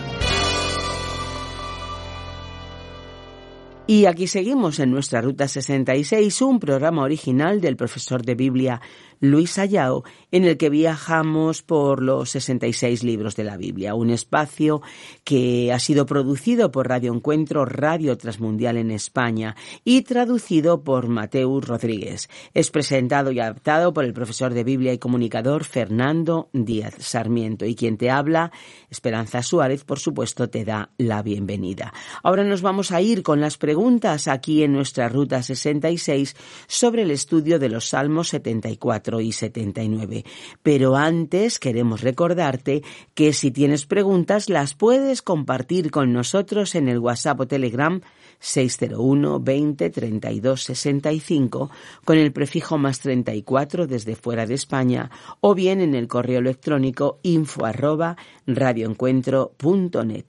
Y 3.86 4.06
aquí 4.06 4.26
seguimos 4.26 4.80
en 4.80 4.90
nuestra 4.90 5.20
Ruta 5.20 5.46
66, 5.46 6.42
un 6.42 6.58
programa 6.58 7.02
original 7.02 7.60
del 7.60 7.76
profesor 7.76 8.24
de 8.24 8.34
Biblia 8.34 8.80
Luis 9.20 9.58
Ayao, 9.58 10.02
en 10.32 10.44
el 10.44 10.56
que 10.56 10.70
viajamos 10.70 11.62
por 11.62 12.02
los 12.02 12.30
66 12.30 13.04
libros 13.04 13.36
de 13.36 13.44
la 13.44 13.58
Biblia, 13.58 13.94
un 13.94 14.08
espacio 14.08 14.80
que 15.24 15.72
ha 15.74 15.78
sido 15.78 16.06
producido 16.06 16.72
por 16.72 16.88
Radio 16.88 17.12
Encuentro 17.12 17.66
Radio 17.66 18.16
Transmundial 18.16 18.78
en 18.78 18.90
España 18.90 19.56
y 19.84 20.02
traducido 20.02 20.84
por 20.84 21.08
Mateus 21.08 21.68
Rodríguez. 21.68 22.30
Es 22.54 22.70
presentado 22.70 23.30
y 23.30 23.40
adaptado 23.40 23.92
por 23.92 24.06
el 24.06 24.14
profesor 24.14 24.54
de 24.54 24.64
Biblia 24.64 24.94
y 24.94 24.98
comunicador 24.98 25.64
Fernando 25.64 26.48
Díaz 26.54 26.94
Sarmiento 27.00 27.66
y 27.66 27.74
quien 27.74 27.98
te 27.98 28.10
habla, 28.10 28.52
Esperanza 28.88 29.42
Suárez, 29.42 29.84
por 29.84 29.98
supuesto, 29.98 30.48
te 30.48 30.64
da 30.64 30.92
la 30.96 31.22
bienvenida. 31.22 31.92
Ahora 32.22 32.44
nos 32.44 32.62
vamos 32.62 32.90
a 32.90 33.02
ir 33.02 33.22
con 33.22 33.42
las 33.42 33.58
preguntas 33.58 34.28
aquí 34.28 34.62
en 34.62 34.72
nuestra 34.72 35.10
Ruta 35.10 35.42
66 35.42 36.34
sobre 36.66 37.02
el 37.02 37.10
estudio 37.10 37.58
de 37.58 37.68
los 37.68 37.90
Salmos 37.90 38.28
74 38.28 39.09
74 39.10 39.20
y 39.20 39.32
79. 39.32 40.24
Pero 40.62 40.96
antes 40.96 41.58
queremos 41.58 42.02
recordarte 42.02 42.82
que 43.14 43.32
si 43.32 43.50
tienes 43.50 43.86
preguntas 43.86 44.48
las 44.48 44.74
puedes 44.74 45.22
compartir 45.22 45.90
con 45.90 46.12
nosotros 46.12 46.74
en 46.74 46.88
el 46.88 46.98
WhatsApp 46.98 47.40
o 47.40 47.46
Telegram 47.46 48.00
601 48.38 49.40
20 49.40 49.90
32 49.90 50.62
65 50.62 51.70
con 52.04 52.18
el 52.18 52.32
prefijo 52.32 52.78
más 52.78 53.00
34 53.00 53.86
desde 53.86 54.16
fuera 54.16 54.46
de 54.46 54.54
España 54.54 55.10
o 55.40 55.54
bien 55.54 55.80
en 55.80 55.94
el 55.94 56.08
correo 56.08 56.38
electrónico 56.38 57.18
info 57.22 57.66
arroba 57.66 58.16
radioencuentro.net. 58.46 60.24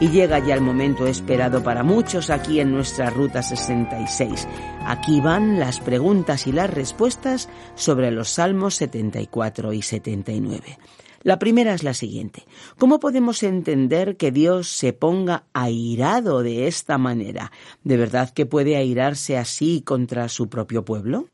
Y 0.00 0.10
llega 0.10 0.38
ya 0.38 0.54
el 0.54 0.60
momento 0.60 1.06
esperado 1.08 1.62
para 1.62 1.82
muchos 1.82 2.30
aquí 2.30 2.60
en 2.60 2.72
nuestra 2.72 3.10
Ruta 3.10 3.42
66. 3.42 4.46
Aquí 4.86 5.20
van 5.20 5.58
las 5.58 5.80
preguntas 5.80 6.46
y 6.46 6.52
las 6.52 6.70
respuestas 6.70 7.48
sobre 7.74 8.12
los 8.12 8.28
Salmos 8.28 8.76
74 8.76 9.72
y 9.72 9.82
79. 9.82 10.78
La 11.24 11.40
primera 11.40 11.74
es 11.74 11.82
la 11.82 11.94
siguiente. 11.94 12.44
¿Cómo 12.78 13.00
podemos 13.00 13.42
entender 13.42 14.16
que 14.16 14.30
Dios 14.30 14.68
se 14.68 14.92
ponga 14.92 15.44
airado 15.52 16.44
de 16.44 16.68
esta 16.68 16.96
manera? 16.96 17.50
¿De 17.82 17.96
verdad 17.96 18.30
que 18.30 18.46
puede 18.46 18.76
airarse 18.76 19.36
así 19.36 19.82
contra 19.82 20.28
su 20.28 20.48
propio 20.48 20.84
pueblo? 20.84 21.26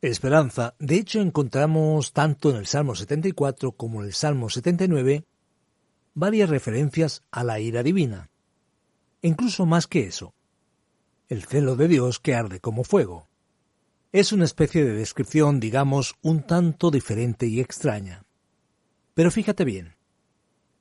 Esperanza. 0.00 0.74
De 0.78 0.96
hecho, 0.96 1.20
encontramos 1.20 2.12
tanto 2.12 2.50
en 2.50 2.56
el 2.56 2.66
Salmo 2.66 2.94
74 2.94 3.72
como 3.72 4.00
en 4.00 4.06
el 4.06 4.14
Salmo 4.14 4.48
79 4.50 5.24
varias 6.14 6.50
referencias 6.50 7.22
a 7.30 7.44
la 7.44 7.60
ira 7.60 7.82
divina. 7.82 8.30
Incluso 9.22 9.66
más 9.66 9.86
que 9.86 10.04
eso, 10.04 10.34
el 11.28 11.44
celo 11.44 11.76
de 11.76 11.88
Dios 11.88 12.20
que 12.20 12.34
arde 12.34 12.60
como 12.60 12.84
fuego. 12.84 13.28
Es 14.12 14.32
una 14.32 14.44
especie 14.44 14.84
de 14.84 14.92
descripción, 14.92 15.60
digamos, 15.60 16.16
un 16.22 16.42
tanto 16.42 16.90
diferente 16.90 17.46
y 17.46 17.60
extraña. 17.60 18.24
Pero 19.14 19.30
fíjate 19.30 19.64
bien, 19.64 19.96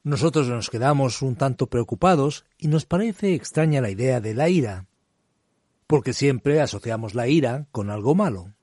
nosotros 0.03 0.47
nos 0.47 0.69
quedamos 0.69 1.21
un 1.21 1.35
tanto 1.35 1.67
preocupados 1.67 2.45
y 2.57 2.67
nos 2.67 2.85
parece 2.85 3.33
extraña 3.33 3.81
la 3.81 3.89
idea 3.89 4.19
de 4.19 4.33
la 4.33 4.49
ira, 4.49 4.87
porque 5.87 6.13
siempre 6.13 6.59
asociamos 6.59 7.15
la 7.15 7.27
ira 7.27 7.67
con 7.71 7.89
algo 7.89 8.15
malo, 8.15 8.53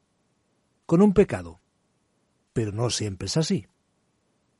con 0.85 1.01
un 1.01 1.15
pecado. 1.15 1.61
Pero 2.53 2.73
no 2.73 2.91
siempre 2.91 3.27
es 3.27 3.37
así 3.37 3.69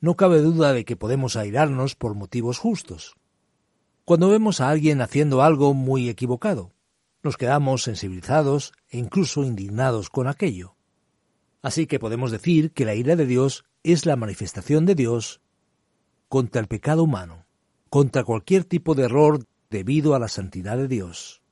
no 0.01 0.17
cabe 0.17 0.41
duda 0.41 0.73
de 0.73 0.85
que 0.85 0.97
podemos 0.97 1.37
airarnos 1.37 1.95
por 1.95 2.15
motivos 2.15 2.59
justos. 2.59 3.17
Cuando 4.05 4.29
vemos 4.29 4.61
a 4.61 4.71
alguien 4.71 5.01
haciendo 5.01 5.43
algo 5.43 5.75
muy 5.75 6.09
equivocado, 6.09 6.73
nos 7.23 7.37
quedamos 7.37 7.83
sensibilizados 7.83 8.73
e 8.89 8.99
incluso 8.99 9.45
indignados 9.45 10.09
con 10.09 10.29
aquello. 10.29 10.77
Así 11.63 11.87
que 11.87 11.99
podemos 11.99 12.31
decir 12.31 12.73
que 12.73 12.85
la 12.85 12.95
ira 12.95 13.17
de 13.17 13.27
Dios 13.27 13.65
es 13.83 14.07
la 14.07 14.17
manifestación 14.17 14.87
de 14.87 14.95
Dios 14.95 15.41
contra 16.29 16.61
el 16.61 16.69
pecado 16.69 17.03
humano, 17.03 17.47
contra 17.91 18.25
cualquier 18.25 18.65
tipo 18.65 18.95
de 18.95 19.05
error 19.05 19.45
debido 19.71 20.15
a 20.15 20.19
la 20.19 20.29
santidad 20.29 20.77
de 20.77 20.89
Dios. 20.89 21.43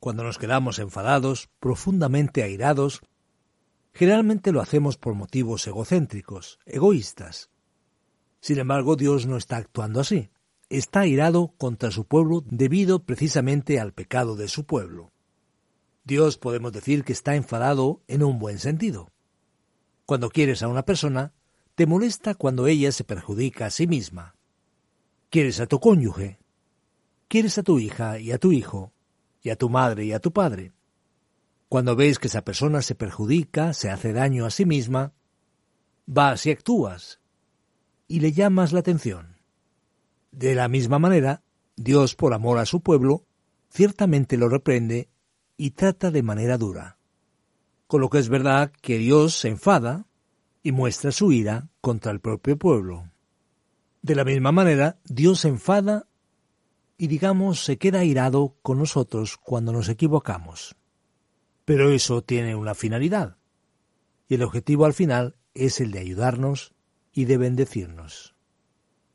Cuando 0.00 0.24
nos 0.24 0.38
quedamos 0.38 0.78
enfadados, 0.78 1.48
profundamente 1.60 2.42
airados, 2.42 3.02
generalmente 3.92 4.52
lo 4.52 4.60
hacemos 4.60 4.96
por 4.96 5.14
motivos 5.14 5.66
egocéntricos, 5.66 6.58
egoístas, 6.64 7.49
sin 8.40 8.58
embargo, 8.58 8.96
Dios 8.96 9.26
no 9.26 9.36
está 9.36 9.58
actuando 9.58 10.00
así. 10.00 10.30
Está 10.68 11.00
airado 11.00 11.54
contra 11.58 11.90
su 11.90 12.06
pueblo 12.06 12.42
debido 12.46 13.04
precisamente 13.04 13.78
al 13.78 13.92
pecado 13.92 14.36
de 14.36 14.48
su 14.48 14.64
pueblo. 14.64 15.12
Dios 16.04 16.38
podemos 16.38 16.72
decir 16.72 17.04
que 17.04 17.12
está 17.12 17.36
enfadado 17.36 18.02
en 18.08 18.22
un 18.22 18.38
buen 18.38 18.58
sentido. 18.58 19.10
Cuando 20.06 20.30
quieres 20.30 20.62
a 20.62 20.68
una 20.68 20.84
persona, 20.84 21.34
te 21.74 21.86
molesta 21.86 22.34
cuando 22.34 22.66
ella 22.66 22.92
se 22.92 23.04
perjudica 23.04 23.66
a 23.66 23.70
sí 23.70 23.86
misma. 23.86 24.34
Quieres 25.28 25.60
a 25.60 25.66
tu 25.66 25.78
cónyuge. 25.78 26.38
Quieres 27.28 27.58
a 27.58 27.62
tu 27.62 27.78
hija 27.78 28.18
y 28.18 28.32
a 28.32 28.38
tu 28.38 28.50
hijo, 28.50 28.92
y 29.42 29.50
a 29.50 29.56
tu 29.56 29.68
madre 29.68 30.04
y 30.04 30.12
a 30.12 30.18
tu 30.18 30.32
padre. 30.32 30.72
Cuando 31.68 31.94
ves 31.94 32.18
que 32.18 32.26
esa 32.26 32.42
persona 32.42 32.82
se 32.82 32.96
perjudica, 32.96 33.72
se 33.72 33.90
hace 33.90 34.12
daño 34.12 34.46
a 34.46 34.50
sí 34.50 34.64
misma, 34.64 35.12
vas 36.06 36.44
y 36.46 36.50
actúas, 36.50 37.19
y 38.10 38.18
le 38.18 38.32
llamas 38.32 38.72
la 38.72 38.80
atención. 38.80 39.36
De 40.32 40.56
la 40.56 40.66
misma 40.66 40.98
manera, 40.98 41.44
Dios, 41.76 42.16
por 42.16 42.34
amor 42.34 42.58
a 42.58 42.66
su 42.66 42.80
pueblo, 42.80 43.24
ciertamente 43.68 44.36
lo 44.36 44.48
reprende 44.48 45.08
y 45.56 45.70
trata 45.70 46.10
de 46.10 46.24
manera 46.24 46.58
dura. 46.58 46.98
Con 47.86 48.00
lo 48.00 48.10
que 48.10 48.18
es 48.18 48.28
verdad 48.28 48.72
que 48.82 48.98
Dios 48.98 49.38
se 49.38 49.46
enfada 49.46 50.06
y 50.64 50.72
muestra 50.72 51.12
su 51.12 51.30
ira 51.30 51.68
contra 51.80 52.10
el 52.10 52.18
propio 52.18 52.58
pueblo. 52.58 53.08
De 54.02 54.16
la 54.16 54.24
misma 54.24 54.50
manera, 54.50 54.98
Dios 55.04 55.42
se 55.42 55.48
enfada 55.48 56.08
y 56.98 57.06
digamos 57.06 57.64
se 57.64 57.78
queda 57.78 58.00
airado 58.00 58.56
con 58.62 58.78
nosotros 58.78 59.36
cuando 59.36 59.72
nos 59.72 59.88
equivocamos. 59.88 60.74
Pero 61.64 61.92
eso 61.92 62.22
tiene 62.22 62.56
una 62.56 62.74
finalidad, 62.74 63.36
y 64.26 64.34
el 64.34 64.42
objetivo 64.42 64.84
al 64.84 64.94
final 64.94 65.36
es 65.54 65.80
el 65.80 65.92
de 65.92 66.00
ayudarnos 66.00 66.74
y 67.12 67.24
de 67.24 67.36
bendecirnos. 67.36 68.34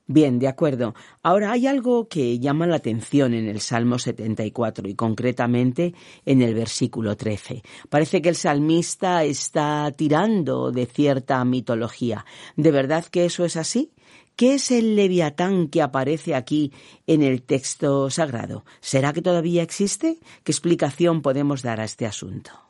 Bien, 0.08 0.38
de 0.38 0.48
acuerdo. 0.48 0.94
Ahora 1.24 1.52
hay 1.52 1.66
algo 1.66 2.08
que 2.08 2.38
llama 2.38 2.68
la 2.68 2.76
atención 2.76 3.34
en 3.34 3.48
el 3.48 3.60
Salmo 3.60 3.98
74 3.98 4.88
y 4.88 4.94
concretamente 4.94 5.96
en 6.26 6.44
el 6.44 6.54
versículo 6.54 7.18
13. 7.18 7.64
Parece 7.90 8.22
que 8.22 8.30
el 8.30 8.36
salmista 8.36 9.24
está 9.24 9.92
tirando 9.98 10.72
de 10.72 10.86
cierta 10.86 11.44
mitología. 11.44 12.24
¿De 12.56 12.70
verdad 12.70 13.06
que 13.06 13.26
eso 13.26 13.46
es 13.46 13.58
así? 13.58 13.94
¿Qué 14.36 14.56
es 14.56 14.70
el 14.70 14.96
leviatán 14.96 15.70
que 15.70 15.82
aparece 15.82 16.36
aquí 16.36 16.72
en 17.08 17.24
el 17.24 17.42
texto 17.42 18.12
sagrado? 18.12 18.64
¿Será 18.82 19.12
que 19.12 19.24
todavía 19.24 19.64
existe? 19.64 20.20
¿Qué 20.44 20.52
explicación 20.52 21.24
podemos 21.24 21.64
dar 21.64 21.80
a 21.80 21.86
este 21.86 22.06
asunto? 22.06 22.65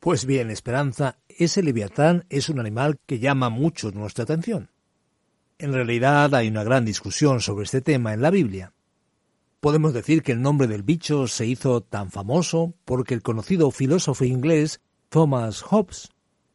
Pues 0.00 0.26
bien, 0.26 0.50
Esperanza, 0.50 1.18
ese 1.28 1.62
leviatán 1.62 2.24
es 2.28 2.48
un 2.48 2.60
animal 2.60 3.00
que 3.04 3.18
llama 3.18 3.48
mucho 3.48 3.90
nuestra 3.90 4.22
atención. 4.22 4.70
En 5.58 5.72
realidad 5.72 6.32
hay 6.36 6.46
una 6.46 6.62
gran 6.62 6.84
discusión 6.84 7.40
sobre 7.40 7.64
este 7.64 7.80
tema 7.80 8.14
en 8.14 8.22
la 8.22 8.30
Biblia. 8.30 8.72
Podemos 9.58 9.92
decir 9.92 10.22
que 10.22 10.30
el 10.30 10.40
nombre 10.40 10.68
del 10.68 10.84
bicho 10.84 11.26
se 11.26 11.46
hizo 11.46 11.80
tan 11.80 12.12
famoso 12.12 12.74
porque 12.84 13.12
el 13.12 13.22
conocido 13.22 13.72
filósofo 13.72 14.24
inglés 14.24 14.80
Thomas 15.08 15.62
Hobbes 15.62 16.10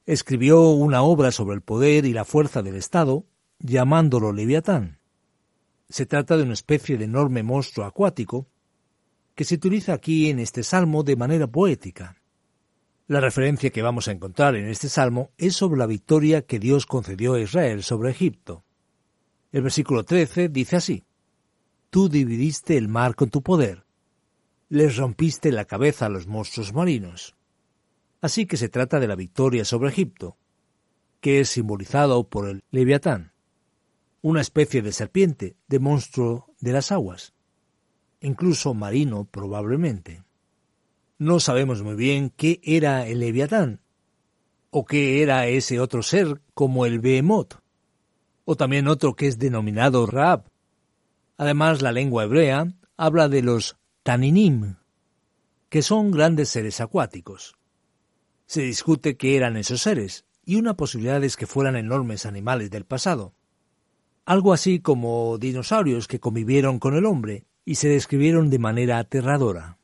escribió 0.05 0.69
una 0.69 1.01
obra 1.01 1.31
sobre 1.31 1.55
el 1.55 1.61
poder 1.61 2.05
y 2.05 2.13
la 2.13 2.23
fuerza 2.23 2.61
del 2.61 2.75
Estado 2.75 3.25
llamándolo 3.59 4.31
leviatán. 4.31 4.99
Se 5.89 6.05
trata 6.05 6.37
de 6.37 6.43
una 6.43 6.53
especie 6.53 6.97
de 6.97 7.05
enorme 7.05 7.43
monstruo 7.43 7.85
acuático 7.85 8.47
que 9.35 9.43
se 9.43 9.55
utiliza 9.55 9.91
aquí 9.91 10.29
en 10.29 10.39
este 10.39 10.63
salmo 10.63 11.03
de 11.03 11.17
manera 11.17 11.47
poética. 11.47 12.22
La 13.05 13.19
referencia 13.19 13.69
que 13.69 13.81
vamos 13.81 14.07
a 14.07 14.13
encontrar 14.13 14.55
en 14.55 14.69
este 14.69 14.87
salmo 14.87 15.31
es 15.37 15.57
sobre 15.57 15.77
la 15.77 15.87
victoria 15.87 16.43
que 16.43 16.57
Dios 16.57 16.85
concedió 16.85 17.33
a 17.33 17.41
Israel 17.41 17.83
sobre 17.83 18.11
Egipto. 18.11 18.63
El 19.51 19.63
versículo 19.63 20.05
13 20.05 20.47
dice 20.47 20.77
así, 20.77 21.03
Tú 21.89 22.07
dividiste 22.07 22.77
el 22.77 22.87
mar 22.87 23.15
con 23.15 23.29
tu 23.29 23.43
poder, 23.43 23.85
les 24.69 24.95
rompiste 24.95 25.51
la 25.51 25.65
cabeza 25.65 26.05
a 26.05 26.09
los 26.09 26.27
monstruos 26.27 26.73
marinos. 26.73 27.35
Así 28.21 28.45
que 28.45 28.55
se 28.55 28.69
trata 28.69 29.01
de 29.01 29.07
la 29.07 29.15
victoria 29.15 29.65
sobre 29.65 29.89
Egipto, 29.89 30.37
que 31.19 31.41
es 31.41 31.49
simbolizado 31.49 32.29
por 32.29 32.47
el 32.47 32.63
leviatán, 32.71 33.33
una 34.21 34.39
especie 34.39 34.81
de 34.81 34.93
serpiente, 34.93 35.57
de 35.67 35.79
monstruo 35.79 36.47
de 36.61 36.71
las 36.71 36.93
aguas, 36.93 37.33
incluso 38.21 38.73
marino 38.73 39.25
probablemente. 39.25 40.23
No 41.23 41.39
sabemos 41.39 41.81
muy 41.83 41.95
bien 41.95 42.33
qué 42.35 42.59
era 42.63 43.07
el 43.07 43.19
leviatán, 43.19 43.79
o 44.71 44.83
qué 44.83 45.23
era 45.23 45.47
ese 45.47 45.79
otro 45.79 46.03
ser 46.03 46.41
como 46.53 46.85
el 46.85 46.99
behemoth, 46.99 47.53
o 48.43 48.57
también 48.57 48.89
otro 48.89 49.15
que 49.15 49.27
es 49.27 49.39
denominado 49.39 50.05
Raab. 50.05 50.51
Además, 51.37 51.81
la 51.81 51.93
lengua 51.93 52.25
hebrea 52.25 52.73
habla 52.97 53.29
de 53.29 53.41
los 53.41 53.77
taninim, 54.03 54.75
que 55.69 55.81
son 55.81 56.11
grandes 56.11 56.49
seres 56.49 56.81
acuáticos. 56.81 57.55
Se 58.45 58.63
discute 58.63 59.15
qué 59.15 59.37
eran 59.37 59.55
esos 59.55 59.81
seres, 59.81 60.25
y 60.43 60.57
una 60.57 60.75
posibilidad 60.75 61.23
es 61.23 61.37
que 61.37 61.47
fueran 61.47 61.77
enormes 61.77 62.25
animales 62.25 62.69
del 62.69 62.83
pasado. 62.83 63.33
Algo 64.25 64.51
así 64.51 64.81
como 64.81 65.37
dinosaurios 65.37 66.09
que 66.09 66.19
convivieron 66.19 66.79
con 66.79 66.97
el 66.97 67.05
hombre 67.05 67.45
y 67.63 67.75
se 67.75 67.87
describieron 67.87 68.49
de 68.49 68.59
manera 68.59 68.97
aterradora. 68.97 69.77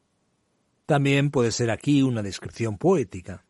También 0.89 1.29
puede 1.29 1.51
ser 1.51 1.69
aquí 1.69 2.01
una 2.01 2.23
descripción 2.23 2.79
poética. 2.79 3.45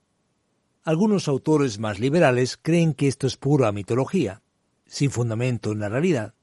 Algunos 0.83 1.29
autores 1.29 1.79
más 1.79 1.97
liberales 1.97 2.59
creen 2.61 2.93
que 2.93 3.07
esto 3.07 3.27
es 3.27 3.37
pura 3.37 3.71
mitología, 3.71 4.41
sin 4.85 5.09
fundamento 5.09 5.71
en 5.71 5.79
la 5.79 5.87
realidad. 5.87 6.33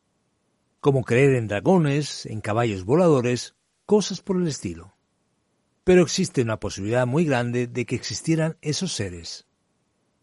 como 0.80 1.04
creer 1.04 1.34
en 1.34 1.48
dragones, 1.48 2.24
en 2.24 2.40
caballos 2.40 2.86
voladores, 2.86 3.56
cosas 3.84 4.22
por 4.22 4.38
el 4.38 4.48
estilo. 4.48 4.94
Pero 5.84 6.00
existe 6.00 6.40
una 6.40 6.60
posibilidad 6.60 7.06
muy 7.06 7.26
grande 7.26 7.66
de 7.66 7.84
que 7.84 7.94
existieran 7.94 8.56
esos 8.62 8.94
seres, 8.94 9.46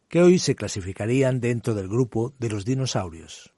que 0.08 0.24
hoy 0.24 0.40
se 0.40 0.56
clasificarían 0.56 1.40
dentro 1.40 1.76
del 1.76 1.88
grupo 1.88 2.34
de 2.40 2.50
los 2.50 2.66
dinosaurios. 2.66 3.54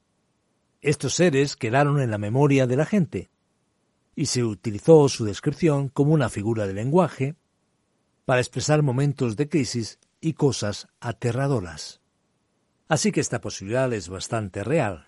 Estos 0.81 1.13
seres 1.13 1.55
quedaron 1.55 2.01
en 2.01 2.11
la 2.11 2.17
memoria 2.17 2.67
de 2.67 2.75
la 2.75 2.85
gente, 2.85 3.29
y 4.15 4.27
se 4.27 4.43
utilizó 4.43 5.09
su 5.09 5.25
descripción 5.25 5.89
como 5.89 6.13
una 6.13 6.29
figura 6.29 6.65
de 6.65 6.73
lenguaje 6.73 7.35
para 8.25 8.41
expresar 8.41 8.81
momentos 8.81 9.35
de 9.35 9.49
crisis 9.49 9.99
y 10.21 10.33
cosas 10.33 10.87
aterradoras. 10.99 12.01
Así 12.87 13.11
que 13.11 13.19
esta 13.19 13.41
posibilidad 13.41 13.91
es 13.93 14.09
bastante 14.09 14.63
real. 14.63 15.05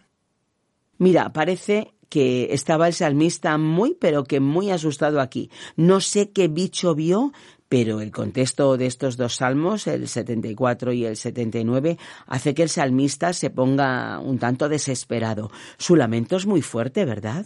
Mira, 0.97 1.31
parece 1.31 1.93
que 2.09 2.53
estaba 2.53 2.87
el 2.87 2.93
salmista 2.93 3.57
muy, 3.57 3.95
pero 3.99 4.23
que 4.23 4.39
muy 4.39 4.71
asustado 4.71 5.21
aquí. 5.21 5.51
No 5.75 5.99
sé 5.99 6.31
qué 6.31 6.47
bicho 6.47 6.95
vio, 6.95 7.33
pero 7.69 8.01
el 8.01 8.11
contexto 8.11 8.77
de 8.77 8.85
estos 8.85 9.17
dos 9.17 9.35
salmos, 9.35 9.87
el 9.87 10.07
74 10.07 10.93
y 10.93 11.05
el 11.05 11.17
79, 11.17 11.97
hace 12.25 12.53
que 12.53 12.63
el 12.63 12.69
salmista 12.69 13.33
se 13.33 13.49
ponga 13.49 14.19
un 14.19 14.39
tanto 14.39 14.69
desesperado. 14.69 15.51
Su 15.77 15.95
lamento 15.95 16.37
es 16.37 16.45
muy 16.45 16.61
fuerte, 16.61 17.03
¿verdad? 17.05 17.45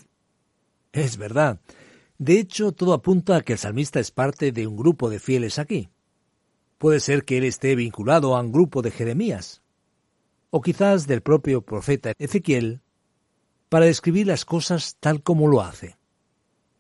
Es 0.92 1.18
verdad. 1.18 1.60
De 2.18 2.40
hecho, 2.40 2.72
todo 2.72 2.94
apunta 2.94 3.38
a 3.38 3.42
que 3.42 3.54
el 3.54 3.60
salmista 3.60 4.00
es 4.00 4.12
parte 4.12 4.52
de 4.52 4.68
un 4.68 4.78
grupo 4.78 5.10
de 5.10 5.20
fieles 5.20 5.58
aquí. 5.58 5.90
Puede 6.78 7.00
ser 7.00 7.24
que 7.24 7.38
él 7.38 7.46
esté 7.46 7.76
vinculado 7.76 8.36
a 8.36 8.42
un 8.42 8.52
grupo 8.52 8.82
de 8.82 8.92
Jeremías, 8.92 9.62
o 10.50 10.62
quizás 10.62 11.08
del 11.08 11.22
propio 11.22 11.62
profeta 11.62 12.14
Ezequiel, 12.20 12.82
para 13.70 13.86
describir 13.86 14.28
las 14.28 14.46
cosas 14.46 14.98
tal 15.00 15.24
como 15.24 15.48
lo 15.48 15.62
hace. 15.62 15.98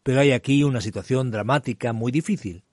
Pero 0.03 0.19
hay 0.19 0.31
aquí 0.31 0.63
una 0.63 0.81
situación 0.81 1.31
dramática 1.31 1.93
muy 1.93 2.11
difícil, 2.11 2.63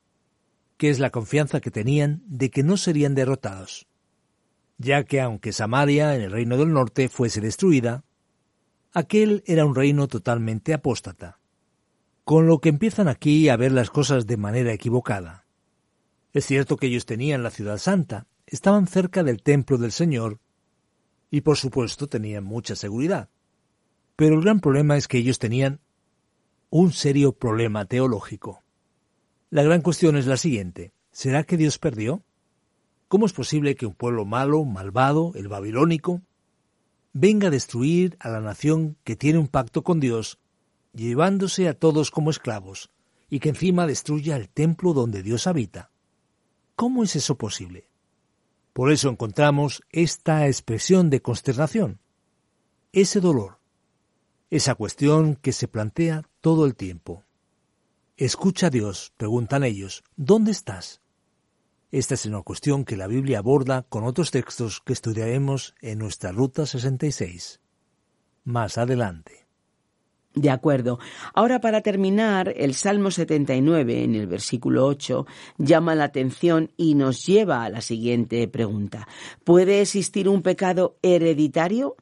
que 0.76 0.90
es 0.90 0.98
la 0.98 1.10
confianza 1.10 1.60
que 1.60 1.70
tenían 1.70 2.22
de 2.26 2.50
que 2.50 2.62
no 2.62 2.76
serían 2.76 3.14
derrotados, 3.14 3.86
ya 4.76 5.04
que 5.04 5.20
aunque 5.20 5.52
Samaria 5.52 6.14
en 6.14 6.22
el 6.22 6.32
reino 6.32 6.56
del 6.56 6.72
norte 6.72 7.08
fuese 7.08 7.40
destruida, 7.40 8.04
aquel 8.92 9.42
era 9.46 9.64
un 9.64 9.74
reino 9.74 10.08
totalmente 10.08 10.74
apóstata, 10.74 11.38
con 12.24 12.46
lo 12.46 12.60
que 12.60 12.68
empiezan 12.68 13.08
aquí 13.08 13.48
a 13.48 13.56
ver 13.56 13.72
las 13.72 13.90
cosas 13.90 14.26
de 14.26 14.36
manera 14.36 14.72
equivocada. 14.72 15.46
Es 16.32 16.46
cierto 16.46 16.76
que 16.76 16.86
ellos 16.86 17.06
tenían 17.06 17.42
la 17.42 17.50
ciudad 17.50 17.78
santa, 17.78 18.26
estaban 18.46 18.86
cerca 18.86 19.22
del 19.22 19.42
templo 19.42 19.78
del 19.78 19.92
Señor, 19.92 20.38
y 21.30 21.42
por 21.42 21.56
supuesto 21.56 22.08
tenían 22.08 22.44
mucha 22.44 22.76
seguridad. 22.76 23.28
Pero 24.16 24.36
el 24.36 24.42
gran 24.42 24.60
problema 24.60 24.96
es 24.96 25.08
que 25.08 25.18
ellos 25.18 25.38
tenían 25.38 25.80
un 26.70 26.92
serio 26.92 27.32
problema 27.32 27.84
teológico. 27.84 28.62
La 29.50 29.62
gran 29.62 29.80
cuestión 29.80 30.16
es 30.16 30.26
la 30.26 30.36
siguiente. 30.36 30.92
¿Será 31.12 31.44
que 31.44 31.56
Dios 31.56 31.78
perdió? 31.78 32.22
¿Cómo 33.08 33.24
es 33.24 33.32
posible 33.32 33.74
que 33.74 33.86
un 33.86 33.94
pueblo 33.94 34.26
malo, 34.26 34.64
malvado, 34.64 35.32
el 35.34 35.48
babilónico, 35.48 36.20
venga 37.20 37.48
a 37.48 37.50
destruir 37.50 38.16
a 38.20 38.28
la 38.28 38.40
nación 38.40 38.96
que 39.02 39.16
tiene 39.16 39.40
un 39.40 39.48
pacto 39.48 39.82
con 39.82 39.98
Dios, 39.98 40.38
llevándose 40.94 41.66
a 41.66 41.74
todos 41.74 42.12
como 42.12 42.30
esclavos, 42.30 42.90
y 43.28 43.40
que 43.40 43.48
encima 43.48 43.88
destruya 43.88 44.36
el 44.36 44.48
templo 44.48 44.92
donde 44.92 45.24
Dios 45.24 45.48
habita? 45.48 45.90
¿Cómo 46.76 47.02
es 47.02 47.16
eso 47.16 47.36
posible? 47.36 47.88
Por 48.72 48.92
eso 48.92 49.08
encontramos 49.08 49.82
esta 49.90 50.46
expresión 50.46 51.10
de 51.10 51.20
consternación, 51.20 51.98
ese 52.92 53.18
dolor, 53.18 53.58
esa 54.48 54.76
cuestión 54.76 55.34
que 55.34 55.50
se 55.50 55.66
plantea 55.66 56.22
todo 56.40 56.66
el 56.66 56.76
tiempo. 56.76 57.24
Escucha 58.16 58.68
a 58.68 58.70
Dios, 58.70 59.12
preguntan 59.16 59.64
ellos, 59.64 60.04
¿dónde 60.14 60.52
estás? 60.52 61.02
Esta 61.90 62.14
es 62.14 62.26
una 62.26 62.42
cuestión 62.42 62.84
que 62.84 62.98
la 62.98 63.06
Biblia 63.06 63.38
aborda 63.38 63.86
con 63.88 64.04
otros 64.04 64.30
textos 64.30 64.82
que 64.84 64.92
estudiaremos 64.92 65.74
en 65.80 65.98
nuestra 65.98 66.32
Ruta 66.32 66.66
66. 66.66 67.60
Más 68.44 68.76
adelante. 68.76 69.46
De 70.34 70.50
acuerdo. 70.50 70.98
Ahora 71.32 71.60
para 71.60 71.80
terminar, 71.80 72.52
el 72.54 72.74
Salmo 72.74 73.10
79, 73.10 74.04
en 74.04 74.14
el 74.14 74.26
versículo 74.26 74.86
8, 74.86 75.26
llama 75.56 75.94
la 75.94 76.04
atención 76.04 76.70
y 76.76 76.94
nos 76.94 77.24
lleva 77.24 77.64
a 77.64 77.70
la 77.70 77.80
siguiente 77.80 78.46
pregunta. 78.48 79.08
¿Puede 79.42 79.80
existir 79.80 80.28
un 80.28 80.42
pecado 80.42 80.98
hereditario? 81.00 81.96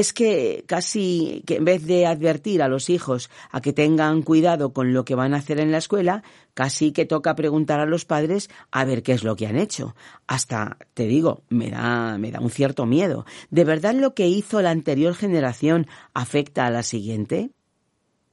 Es 0.00 0.14
que 0.14 0.64
casi 0.66 1.42
que 1.46 1.56
en 1.56 1.64
vez 1.66 1.84
de 1.84 2.06
advertir 2.06 2.62
a 2.62 2.68
los 2.68 2.88
hijos 2.88 3.30
a 3.50 3.60
que 3.60 3.74
tengan 3.74 4.22
cuidado 4.22 4.72
con 4.72 4.94
lo 4.94 5.04
que 5.04 5.14
van 5.14 5.34
a 5.34 5.36
hacer 5.36 5.60
en 5.60 5.70
la 5.70 5.78
escuela, 5.78 6.22
casi 6.54 6.92
que 6.92 7.04
toca 7.04 7.34
preguntar 7.34 7.80
a 7.80 7.86
los 7.86 8.06
padres 8.06 8.48
a 8.70 8.84
ver 8.86 9.02
qué 9.02 9.12
es 9.12 9.24
lo 9.24 9.36
que 9.36 9.46
han 9.46 9.56
hecho. 9.56 9.94
Hasta, 10.26 10.78
te 10.94 11.04
digo, 11.04 11.44
me 11.50 11.70
da, 11.70 12.16
me 12.16 12.30
da 12.30 12.40
un 12.40 12.50
cierto 12.50 12.86
miedo. 12.86 13.26
¿De 13.50 13.64
verdad 13.64 13.94
lo 13.94 14.14
que 14.14 14.26
hizo 14.26 14.62
la 14.62 14.70
anterior 14.70 15.14
generación 15.14 15.86
afecta 16.14 16.66
a 16.66 16.70
la 16.70 16.82
siguiente? 16.82 17.50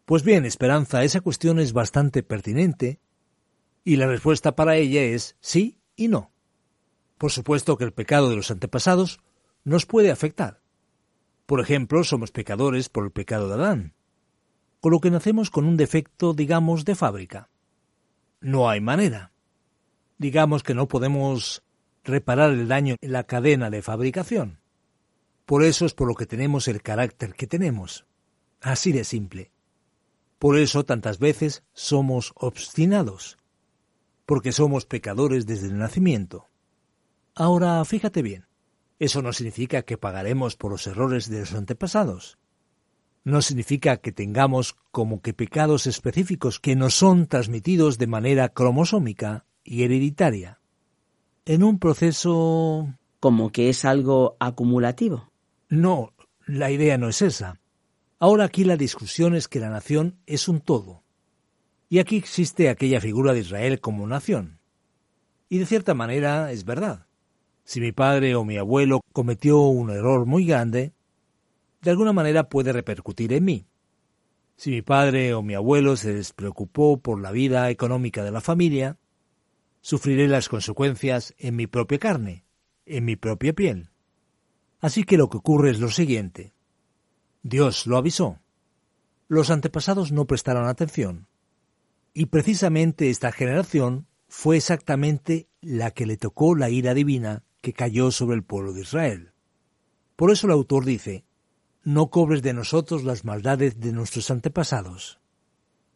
Pues 0.05 0.23
bien, 0.23 0.45
Esperanza, 0.45 1.03
esa 1.03 1.19
cuestión 1.19 1.59
es 1.59 1.73
bastante 1.73 2.23
pertinente 2.23 3.01
y 3.83 3.97
la 3.97 4.07
respuesta 4.07 4.55
para 4.55 4.77
ella 4.77 5.01
es 5.01 5.35
sí 5.41 5.79
y 5.97 6.07
no. 6.07 6.31
Por 7.17 7.31
supuesto 7.31 7.77
que 7.77 7.83
el 7.83 7.93
pecado 7.93 8.29
de 8.29 8.37
los 8.37 8.51
antepasados 8.51 9.19
nos 9.65 9.85
puede 9.85 10.11
afectar 10.11 10.61
por 11.47 11.61
ejemplo, 11.61 12.03
somos 12.03 12.31
pecadores 12.31 12.89
por 12.89 13.05
el 13.05 13.11
pecado 13.11 13.47
de 13.47 13.53
Adán, 13.55 13.93
con 14.81 14.91
lo 14.91 14.99
que 14.99 15.09
nacemos 15.09 15.49
con 15.49 15.63
un 15.63 15.77
defecto, 15.77 16.33
digamos, 16.33 16.83
de 16.83 16.93
fábrica. 16.93 17.49
No 18.41 18.69
hay 18.69 18.81
manera. 18.81 19.31
Digamos 20.17 20.61
que 20.61 20.73
no 20.73 20.89
podemos 20.89 21.63
reparar 22.03 22.51
el 22.51 22.67
daño 22.67 22.95
en 22.99 23.11
la 23.13 23.23
cadena 23.23 23.69
de 23.69 23.81
fabricación. 23.81 24.59
Por 25.45 25.63
eso 25.63 25.85
es 25.85 25.93
por 25.93 26.09
lo 26.09 26.15
que 26.15 26.25
tenemos 26.25 26.67
el 26.67 26.81
carácter 26.81 27.33
que 27.33 27.47
tenemos. 27.47 28.05
Así 28.59 28.91
de 28.91 29.05
simple. 29.05 29.53
Por 30.39 30.57
eso 30.57 30.83
tantas 30.83 31.17
veces 31.17 31.63
somos 31.71 32.33
obstinados, 32.35 33.37
porque 34.25 34.51
somos 34.51 34.85
pecadores 34.85 35.45
desde 35.45 35.67
el 35.67 35.77
nacimiento. 35.77 36.49
Ahora, 37.35 37.85
fíjate 37.85 38.21
bien. 38.21 38.46
Eso 38.99 39.21
no 39.21 39.31
significa 39.33 39.83
que 39.83 39.97
pagaremos 39.97 40.55
por 40.55 40.71
los 40.71 40.87
errores 40.87 41.29
de 41.29 41.41
los 41.41 41.53
antepasados. 41.53 42.37
No 43.23 43.41
significa 43.41 43.97
que 43.97 44.11
tengamos 44.11 44.75
como 44.91 45.21
que 45.21 45.33
pecados 45.33 45.85
específicos 45.85 46.59
que 46.59 46.75
nos 46.75 46.95
son 46.95 47.27
transmitidos 47.27 47.97
de 47.97 48.07
manera 48.07 48.49
cromosómica 48.49 49.45
y 49.63 49.83
hereditaria. 49.83 50.61
En 51.45 51.63
un 51.63 51.79
proceso... 51.79 52.93
como 53.19 53.51
que 53.51 53.69
es 53.69 53.85
algo 53.85 54.37
acumulativo. 54.39 55.31
No, 55.69 56.13
la 56.45 56.71
idea 56.71 56.97
no 56.97 57.09
es 57.09 57.21
esa. 57.21 57.59
Ahora 58.19 58.45
aquí 58.45 58.63
la 58.63 58.77
discusión 58.77 59.35
es 59.35 59.47
que 59.47 59.59
la 59.59 59.69
nación 59.69 60.19
es 60.25 60.47
un 60.47 60.61
todo. 60.61 61.03
Y 61.89 61.99
aquí 61.99 62.17
existe 62.17 62.69
aquella 62.69 63.01
figura 63.01 63.33
de 63.33 63.41
Israel 63.41 63.79
como 63.79 64.07
nación. 64.07 64.59
Y 65.49 65.59
de 65.59 65.65
cierta 65.65 65.93
manera 65.93 66.51
es 66.51 66.63
verdad. 66.63 67.06
Si 67.67 67.81
mi 67.81 67.91
padre 67.91 68.33
o 68.35 68.45
mi 68.45 68.57
abuelo 68.57 69.01
cometió 69.11 69.59
un 69.59 69.89
error 69.89 70.25
muy 70.25 70.45
grande, 70.45 70.93
de 71.81 71.91
alguna 71.91 72.13
manera 72.13 72.47
puede 72.47 72.71
repercutir 72.71 73.33
en 73.33 73.43
mí. 73.43 73.67
Si 74.55 74.71
mi 74.71 74.81
padre 74.81 75.33
o 75.33 75.41
mi 75.41 75.53
abuelo 75.53 75.97
se 75.97 76.13
despreocupó 76.13 77.01
por 77.01 77.21
la 77.21 77.33
vida 77.33 77.69
económica 77.69 78.23
de 78.23 78.31
la 78.31 78.39
familia, 78.39 78.97
sufriré 79.81 80.29
las 80.29 80.47
consecuencias 80.47 81.33
en 81.37 81.57
mi 81.57 81.67
propia 81.67 81.99
carne, 81.99 82.45
en 82.85 83.03
mi 83.03 83.17
propia 83.17 83.51
piel. 83.51 83.89
Así 84.79 85.03
que 85.03 85.17
lo 85.17 85.29
que 85.29 85.35
ocurre 85.35 85.71
es 85.71 85.81
lo 85.81 85.91
siguiente. 85.91 86.53
Dios 87.43 87.85
lo 87.85 87.97
avisó. 87.97 88.39
Los 89.27 89.49
antepasados 89.49 90.13
no 90.13 90.23
prestaron 90.23 90.69
atención. 90.69 91.27
Y 92.13 92.27
precisamente 92.27 93.09
esta 93.09 93.33
generación 93.33 94.07
fue 94.29 94.55
exactamente 94.55 95.49
la 95.59 95.91
que 95.91 96.05
le 96.05 96.15
tocó 96.15 96.55
la 96.55 96.69
ira 96.69 96.93
divina 96.93 97.43
que 97.61 97.73
cayó 97.73 98.11
sobre 98.11 98.35
el 98.35 98.43
pueblo 98.43 98.73
de 98.73 98.81
Israel. 98.81 99.33
Por 100.15 100.31
eso 100.31 100.47
el 100.47 100.53
autor 100.53 100.85
dice, 100.85 101.25
no 101.83 102.09
cobres 102.09 102.41
de 102.41 102.53
nosotros 102.53 103.03
las 103.03 103.23
maldades 103.23 103.79
de 103.79 103.91
nuestros 103.91 104.31
antepasados. 104.31 105.19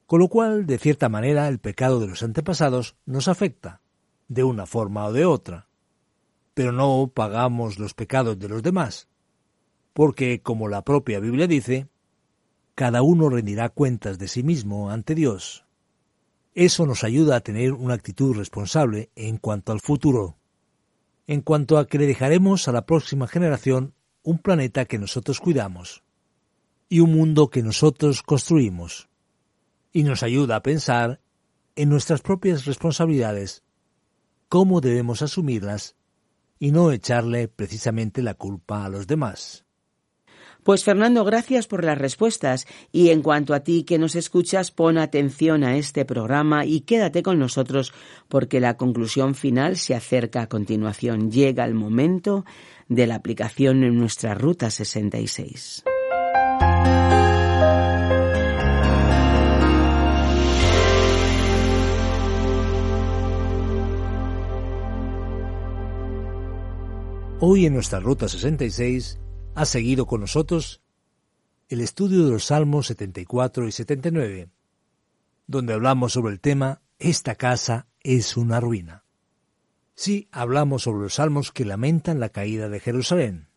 Con 0.06 0.20
lo 0.20 0.28
cual, 0.28 0.66
de 0.66 0.78
cierta 0.78 1.10
manera, 1.10 1.48
el 1.48 1.60
pecado 1.60 2.00
de 2.00 2.08
los 2.08 2.24
antepasados 2.24 2.96
nos 3.06 3.28
afecta, 3.28 3.82
de 4.28 4.44
una 4.44 4.66
forma 4.66 5.06
o 5.06 5.14
de 5.14 5.26
otra. 5.26 5.68
Pero 6.54 6.72
no 6.72 7.12
pagamos 7.14 7.80
los 7.80 7.94
pecados 7.94 8.38
de 8.38 8.50
los 8.50 8.64
demás, 8.64 9.08
porque, 9.94 10.42
como 10.42 10.68
la 10.68 10.84
propia 10.84 11.20
Biblia 11.20 11.48
dice, 11.48 11.88
cada 12.76 13.02
uno 13.02 13.30
rendirá 13.30 13.70
cuentas 13.70 14.18
de 14.20 14.28
sí 14.28 14.44
mismo 14.44 14.90
ante 14.90 15.16
Dios. 15.16 15.66
Eso 16.54 16.86
nos 16.86 17.04
ayuda 17.04 17.38
a 17.38 17.42
tener 17.42 17.74
una 17.74 17.94
actitud 17.94 18.36
responsable 18.36 19.10
en 19.16 19.38
cuanto 19.38 19.72
al 19.72 19.80
futuro 19.80 20.41
en 21.28 21.42
cuanto 21.42 21.78
a 21.78 21.88
que 21.88 21.98
le 21.98 22.08
dejaremos 22.08 22.68
a 22.68 22.72
la 22.72 22.86
próxima 22.86 23.28
generación 23.28 23.94
un 24.24 24.40
planeta 24.40 24.86
que 24.86 25.00
nosotros 25.00 25.40
cuidamos. 25.40 26.04
y 26.90 27.00
un 27.00 27.14
mundo 27.14 27.50
que 27.50 27.64
nosotros 27.64 28.22
construimos. 28.22 29.08
Y 29.94 30.04
nos 30.04 30.24
ayuda 30.24 30.58
a 30.58 30.62
pensar 30.62 31.22
en 31.78 31.88
nuestras 31.88 32.22
propias 32.22 32.66
responsabilidades, 32.66 33.64
cómo 34.50 34.82
debemos 34.82 35.22
asumirlas 35.22 35.96
y 36.60 36.72
no 36.72 36.92
echarle 36.92 37.48
precisamente 37.48 38.22
la 38.22 38.34
culpa 38.34 38.84
a 38.84 38.90
los 38.90 39.08
demás. 39.08 39.66
Pues 40.64 40.84
Fernando, 40.84 41.24
gracias 41.26 41.66
por 41.66 41.84
las 41.84 41.98
respuestas 41.98 42.68
y 42.92 43.10
en 43.10 43.24
cuanto 43.24 43.56
a 43.56 43.62
ti 43.62 43.84
que 43.84 43.98
nos 43.98 44.16
escuchas, 44.16 44.70
pon 44.70 45.00
atención 45.00 45.64
a 45.64 45.76
este 45.78 46.06
programa 46.06 46.66
y 46.66 46.82
quédate 46.82 47.24
con 47.24 47.40
nosotros 47.40 47.94
porque 48.28 48.60
la 48.60 48.78
conclusión 48.78 49.34
final 49.34 49.78
se 49.78 49.96
acerca 49.96 50.44
a 50.44 50.48
continuación. 50.48 51.32
Llega 51.32 51.66
el 51.66 51.74
momento 51.74 52.46
de 52.88 53.08
la 53.08 53.16
aplicación 53.16 53.84
en 53.84 53.98
nuestra 53.98 54.36
Ruta 54.36 54.70
66. 54.70 55.84
Hoy 67.44 67.66
en 67.66 67.74
nuestra 67.74 68.00
Ruta 68.00 68.28
66 68.30 69.18
ha 69.56 69.66
seguido 69.66 70.06
con 70.06 70.22
nosotros 70.22 70.82
el 71.70 71.82
estudio 71.82 72.26
de 72.26 72.32
los 72.32 72.46
Salmos 72.46 72.88
74 72.88 73.68
y 73.68 73.72
79, 73.72 74.50
donde 75.48 75.74
hablamos 75.74 76.14
sobre 76.14 76.34
el 76.34 76.40
tema 76.40 76.82
Esta 77.00 77.36
casa 77.36 77.88
es 78.02 78.38
una 78.38 78.60
ruina. 78.60 79.04
Sí, 79.96 80.28
hablamos 80.32 80.84
sobre 80.84 81.04
los 81.04 81.16
salmos 81.16 81.52
que 81.52 81.66
lamentan 81.66 82.20
la 82.20 82.30
caída 82.30 82.70
de 82.70 82.80
Jerusalén. 82.80 83.48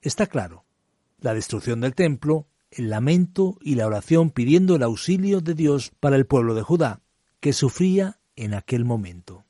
Está 0.00 0.26
claro, 0.26 0.64
la 1.20 1.34
destrucción 1.34 1.80
del 1.80 1.94
templo, 1.94 2.46
el 2.70 2.88
lamento 2.88 3.58
y 3.60 3.74
la 3.74 3.86
oración 3.86 4.30
pidiendo 4.30 4.76
el 4.76 4.82
auxilio 4.82 5.40
de 5.40 5.54
Dios 5.54 5.92
para 6.00 6.16
el 6.16 6.26
pueblo 6.26 6.54
de 6.54 6.62
Judá, 6.62 7.02
que 7.40 7.52
sufría 7.52 8.20
en 8.36 8.54
aquel 8.54 8.84
momento. 8.84 9.44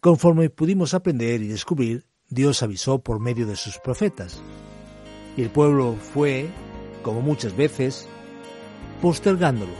Conforme 0.00 0.48
pudimos 0.48 0.94
aprender 0.94 1.42
y 1.42 1.48
descubrir, 1.48 2.06
Dios 2.28 2.62
avisó 2.62 3.00
por 3.00 3.20
medio 3.20 3.46
de 3.46 3.56
sus 3.56 3.78
profetas. 3.78 4.40
El 5.40 5.48
pueblo 5.48 5.96
fue, 5.96 6.50
como 7.02 7.22
muchas 7.22 7.56
veces, 7.56 8.06
postergándolo, 9.00 9.72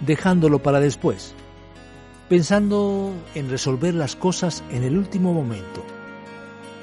dejándolo 0.00 0.58
para 0.58 0.80
después, 0.80 1.32
pensando 2.28 3.14
en 3.34 3.48
resolver 3.48 3.94
las 3.94 4.16
cosas 4.16 4.62
en 4.70 4.84
el 4.84 4.98
último 4.98 5.32
momento. 5.32 5.82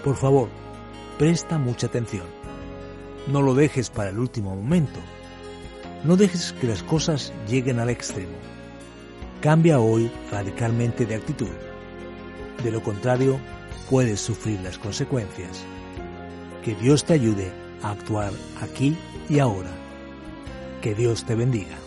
Por 0.04 0.16
favor, 0.16 0.50
presta 1.20 1.60
mucha 1.60 1.86
atención. 1.86 2.26
No 3.28 3.44
lo 3.44 3.54
dejes 3.54 3.92
para 3.92 4.10
el 4.10 4.18
último 4.18 4.56
momento. 4.56 5.00
No 6.04 6.18
dejes 6.18 6.54
que 6.54 6.66
las 6.66 6.82
cosas 6.82 7.32
lleguen 7.48 7.78
al 7.80 7.92
extremo. 7.92 8.38
Cambia 9.40 9.80
hoy 9.80 10.10
radicalmente 10.32 11.06
de 11.06 11.14
actitud. 11.14 11.54
De 12.64 12.72
lo 12.72 12.82
contrario, 12.82 13.40
puedes 13.88 14.20
sufrir 14.20 14.62
las 14.62 14.80
consecuencias. 14.80 15.64
Que 16.64 16.74
Dios 16.74 17.06
te 17.06 17.14
ayude 17.14 17.67
actuar 17.84 18.32
aquí 18.62 18.96
y 19.30 19.40
ahora. 19.40 19.72
Que 20.82 20.96
Dios 20.96 21.26
te 21.26 21.36
bendiga. 21.36 21.78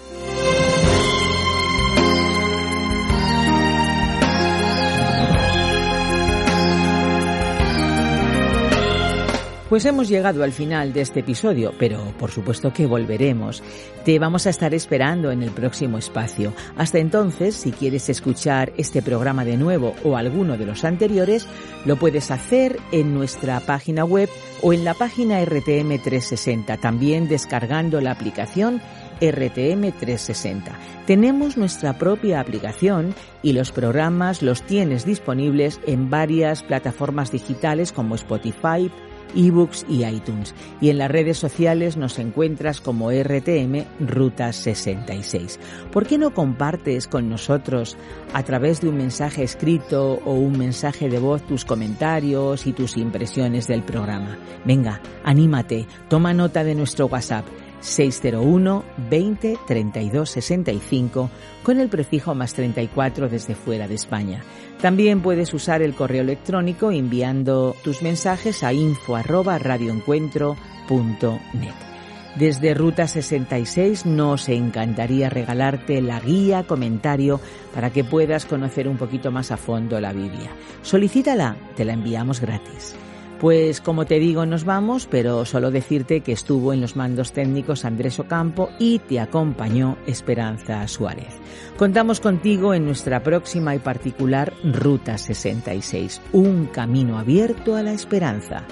Pues 9.70 9.84
hemos 9.84 10.08
llegado 10.08 10.42
al 10.42 10.50
final 10.50 10.92
de 10.92 11.00
este 11.00 11.20
episodio, 11.20 11.72
pero 11.78 12.12
por 12.18 12.32
supuesto 12.32 12.72
que 12.72 12.86
volveremos. 12.86 13.62
Te 14.04 14.18
vamos 14.18 14.48
a 14.48 14.50
estar 14.50 14.74
esperando 14.74 15.30
en 15.30 15.44
el 15.44 15.52
próximo 15.52 15.96
espacio. 15.96 16.52
Hasta 16.76 16.98
entonces, 16.98 17.54
si 17.54 17.70
quieres 17.70 18.08
escuchar 18.08 18.72
este 18.76 19.00
programa 19.00 19.44
de 19.44 19.56
nuevo 19.56 19.94
o 20.02 20.16
alguno 20.16 20.58
de 20.58 20.66
los 20.66 20.82
anteriores, 20.82 21.46
lo 21.86 21.94
puedes 21.94 22.32
hacer 22.32 22.80
en 22.90 23.14
nuestra 23.14 23.60
página 23.60 24.04
web 24.04 24.28
o 24.60 24.72
en 24.72 24.84
la 24.84 24.94
página 24.94 25.40
RTM 25.44 26.02
360, 26.02 26.76
también 26.78 27.28
descargando 27.28 28.00
la 28.00 28.10
aplicación 28.10 28.82
RTM 29.20 29.92
360. 29.92 30.72
Tenemos 31.06 31.56
nuestra 31.56 31.96
propia 31.96 32.40
aplicación 32.40 33.14
y 33.40 33.52
los 33.52 33.70
programas 33.70 34.42
los 34.42 34.62
tienes 34.62 35.04
disponibles 35.04 35.80
en 35.86 36.10
varias 36.10 36.64
plataformas 36.64 37.30
digitales 37.30 37.92
como 37.92 38.16
Spotify, 38.16 38.90
ebooks 39.34 39.86
y 39.88 40.04
iTunes. 40.04 40.54
Y 40.80 40.90
en 40.90 40.98
las 40.98 41.10
redes 41.10 41.38
sociales 41.38 41.96
nos 41.96 42.18
encuentras 42.18 42.80
como 42.80 43.10
RTM 43.10 43.84
Ruta 44.00 44.52
66. 44.52 45.58
¿Por 45.92 46.06
qué 46.06 46.18
no 46.18 46.32
compartes 46.32 47.06
con 47.06 47.28
nosotros 47.28 47.96
a 48.32 48.42
través 48.42 48.80
de 48.80 48.88
un 48.88 48.96
mensaje 48.96 49.42
escrito 49.42 50.20
o 50.24 50.34
un 50.34 50.58
mensaje 50.58 51.08
de 51.08 51.18
voz 51.18 51.42
tus 51.42 51.64
comentarios 51.64 52.66
y 52.66 52.72
tus 52.72 52.96
impresiones 52.96 53.66
del 53.66 53.82
programa? 53.82 54.38
Venga, 54.64 55.00
anímate, 55.24 55.86
toma 56.08 56.34
nota 56.34 56.64
de 56.64 56.74
nuestro 56.74 57.06
WhatsApp 57.06 57.44
601 57.80 58.84
20 59.10 59.58
32 59.66 60.30
65 60.30 61.30
con 61.62 61.80
el 61.80 61.88
prefijo 61.88 62.34
más 62.34 62.54
34 62.54 63.28
desde 63.28 63.54
fuera 63.54 63.88
de 63.88 63.94
España. 63.94 64.42
También 64.80 65.20
puedes 65.20 65.52
usar 65.52 65.82
el 65.82 65.94
correo 65.94 66.22
electrónico 66.22 66.90
enviando 66.90 67.76
tus 67.82 68.02
mensajes 68.02 68.62
a 68.62 68.72
info 68.72 69.16
arroba 69.16 69.58
radioencuentro.net. 69.58 71.90
Desde 72.36 72.74
Ruta 72.74 73.08
66 73.08 74.06
nos 74.06 74.48
encantaría 74.48 75.28
regalarte 75.28 76.00
la 76.00 76.20
guía 76.20 76.62
comentario 76.62 77.40
para 77.74 77.90
que 77.90 78.04
puedas 78.04 78.46
conocer 78.46 78.86
un 78.86 78.96
poquito 78.96 79.32
más 79.32 79.50
a 79.50 79.56
fondo 79.56 80.00
la 80.00 80.12
Biblia. 80.12 80.50
Solicítala, 80.82 81.56
te 81.76 81.84
la 81.84 81.92
enviamos 81.92 82.40
gratis. 82.40 82.94
Pues 83.40 83.80
como 83.80 84.04
te 84.04 84.18
digo, 84.18 84.44
nos 84.44 84.64
vamos, 84.64 85.06
pero 85.10 85.46
solo 85.46 85.70
decirte 85.70 86.20
que 86.20 86.32
estuvo 86.32 86.74
en 86.74 86.82
los 86.82 86.94
mandos 86.94 87.32
técnicos 87.32 87.86
Andrés 87.86 88.18
Ocampo 88.20 88.68
y 88.78 88.98
te 88.98 89.18
acompañó 89.18 89.96
Esperanza 90.06 90.86
Suárez. 90.86 91.32
Contamos 91.78 92.20
contigo 92.20 92.74
en 92.74 92.84
nuestra 92.84 93.22
próxima 93.22 93.74
y 93.74 93.78
particular 93.78 94.52
Ruta 94.62 95.16
66, 95.16 96.20
un 96.32 96.66
camino 96.66 97.18
abierto 97.18 97.76
a 97.76 97.82
la 97.82 97.92
esperanza, 97.92 98.64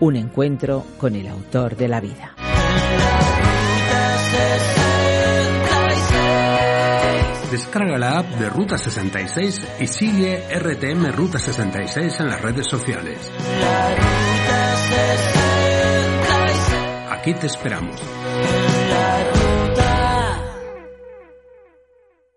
un 0.00 0.16
encuentro 0.16 0.86
con 0.96 1.16
el 1.16 1.28
autor 1.28 1.76
de 1.76 1.88
la 1.88 2.00
vida. 2.00 2.34
Descarga 7.50 7.98
la 7.98 8.18
app 8.18 8.26
de 8.36 8.48
Ruta 8.50 8.78
66 8.78 9.66
y 9.80 9.86
sigue 9.86 10.42
RTM 10.50 11.12
Ruta 11.12 11.38
66 11.38 12.20
en 12.20 12.28
las 12.28 12.40
redes 12.40 12.66
sociales. 12.66 13.30
Aquí 17.10 17.34
te 17.34 17.46
esperamos. 17.46 18.00